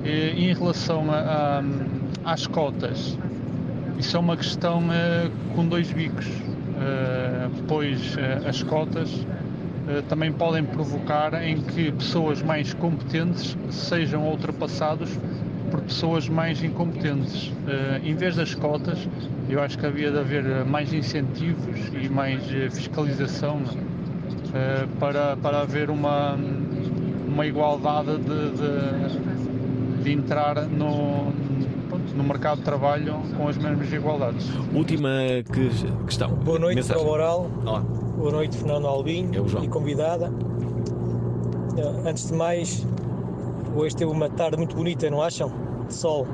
[0.04, 1.64] E em relação a,
[2.24, 3.18] a, às cotas,
[3.98, 4.84] isso é uma questão
[5.56, 6.28] com dois bicos,
[7.68, 8.16] pois
[8.48, 9.35] as cotas eh,
[10.10, 15.10] também podem provocar em que pessoas mais competentes sejam ultrapassados
[15.72, 17.52] por pessoas mais incompetentes.
[17.68, 19.08] Eh, em vez das cotas,
[19.50, 23.62] eu acho que havia de haver eh, mais incentivos e mais eh, fiscalização
[24.54, 26.38] eh, para, para haver uma,
[27.28, 31.32] uma igualdade de, de, de entrar no,
[32.16, 34.48] no mercado de trabalho com as mesmas igualdades.
[34.74, 35.10] Última
[35.52, 35.70] que-
[36.06, 36.30] questão.
[36.30, 37.02] Boa noite Mensagem.
[37.04, 37.52] para o Oral.
[37.66, 38.05] Olá.
[38.18, 39.63] Boa noite, Fernando Albim É o João.
[39.63, 40.32] e convidada.
[41.78, 42.86] Eh, Antes de mais,
[43.76, 45.51] hoje teve uma tarde muito bonita, não acham?
[45.88, 46.26] De sol.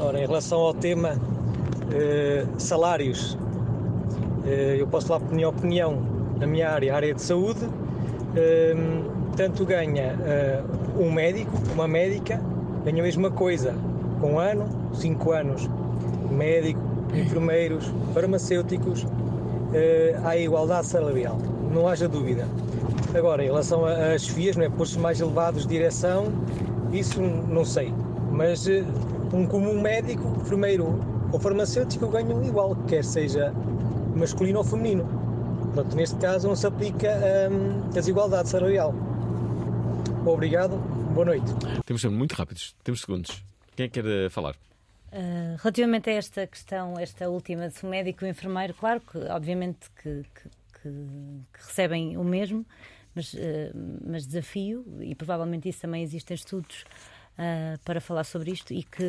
[0.00, 1.16] Ora, em relação ao tema
[1.92, 3.36] eh, salários,
[4.46, 5.98] eh, eu posso falar por minha opinião
[6.38, 7.60] na minha área, a área de saúde.
[8.36, 8.74] eh,
[9.36, 10.62] tanto ganha eh,
[10.98, 12.40] um médico, uma médica,
[12.84, 13.74] ganha a mesma coisa
[14.20, 15.68] com um ano, cinco anos.
[16.30, 16.80] Médico,
[17.14, 19.06] enfermeiros, farmacêuticos,
[19.72, 21.38] eh, há igualdade salarial,
[21.72, 22.46] não haja dúvida.
[23.14, 26.32] Agora, em relação às FIAs, não é, postos mais elevados de direção,
[26.92, 27.92] isso não sei.
[28.30, 28.84] Mas eh,
[29.32, 31.00] um comum médico, enfermeiro
[31.32, 33.52] ou farmacêutico ganham igual, quer seja
[34.16, 35.04] masculino ou feminino.
[35.72, 37.08] Portanto, neste caso não se aplica
[37.50, 38.94] hum, a desigualdade salarial.
[40.26, 40.76] Obrigado,
[41.14, 41.46] boa noite.
[41.86, 43.42] Temos muito rápidos, temos segundos.
[43.76, 44.56] Quem é que quer eh, falar?
[45.12, 49.00] Uh, relativamente a esta questão, esta última de se o médico e o enfermeiro, claro
[49.00, 50.48] que obviamente que, que-
[50.82, 52.64] que- recebem o mesmo,
[53.14, 53.38] mas, uh,
[54.06, 56.84] mas desafio, e provavelmente isso também existem estudos
[57.36, 59.04] uh, para falar sobre isto, e que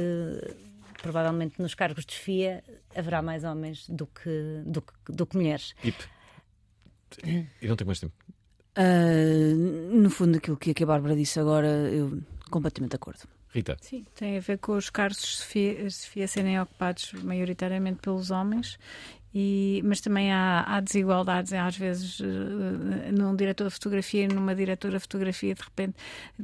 [1.03, 2.63] provavelmente nos cargos de chefia
[2.95, 5.75] haverá mais homens do que, do que, do que mulheres.
[5.83, 6.03] IP.
[7.61, 8.13] E não tenho mais tempo.
[8.75, 9.53] Ah,
[9.93, 13.19] no fundo, aquilo que, que a Bárbara disse agora, eu completamente de acordo.
[13.53, 13.77] Rita.
[13.81, 18.77] Sim, tem a ver com os cargos de chefia, chefia serem ocupados maioritariamente pelos homens.
[19.33, 24.53] E, mas também há, há desigualdades, às vezes, eh, num diretor de fotografia e numa
[24.53, 25.95] diretora de fotografia, de repente,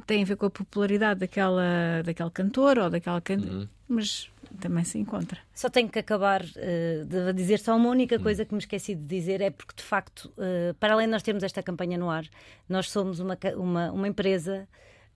[0.05, 4.29] tem a ver com a popularidade daquela, daquele cantor ou daquela cantora, mas
[4.61, 5.37] também se encontra.
[5.53, 9.03] Só tenho que acabar uh, de dizer só uma única coisa que me esqueci de
[9.03, 12.25] dizer é porque de facto, uh, para além de nós termos esta campanha no ar,
[12.69, 14.65] nós somos uma, uma, uma empresa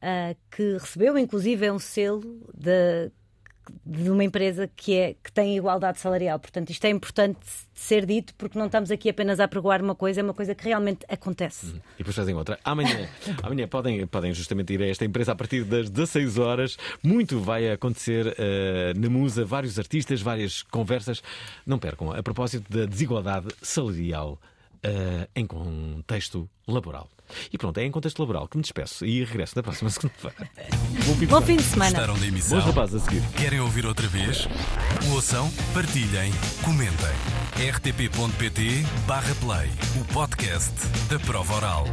[0.02, 2.22] uh, que recebeu inclusive um selo
[2.54, 3.12] de,
[3.86, 6.40] de uma empresa que, é, que tem igualdade salarial.
[6.40, 7.40] Portanto, isto é importante
[7.74, 10.66] ser dito porque não estamos aqui apenas a apregoar uma coisa, é uma coisa que
[10.66, 11.68] realmente acontece.
[11.96, 12.60] E depois fazem outra.
[12.64, 13.08] Amanhã,
[13.44, 16.78] amanhã podem, podem justamente ir a esta empresa a partir das 16 horas.
[17.04, 21.22] Muito vai acontecer eh, na Musa, vários artistas, várias conversas.
[21.66, 24.40] Não percam, a propósito da desigualdade salarial
[24.84, 27.10] eh, em contexto laboral.
[27.52, 30.50] E pronto, é em contexto laboral que me despeço e regresso na próxima segunda-feira.
[31.30, 31.92] Bom fim de semana.
[31.92, 32.60] Gostaram da emissão?
[32.60, 33.22] Bons rapazes a seguir.
[33.38, 34.48] Querem ouvir outra vez?
[35.14, 36.32] Ouçam, partilhem,
[36.64, 37.16] comentem.
[37.72, 39.70] rtp.pt/play
[40.00, 40.74] o podcast
[41.10, 41.86] da prova oral.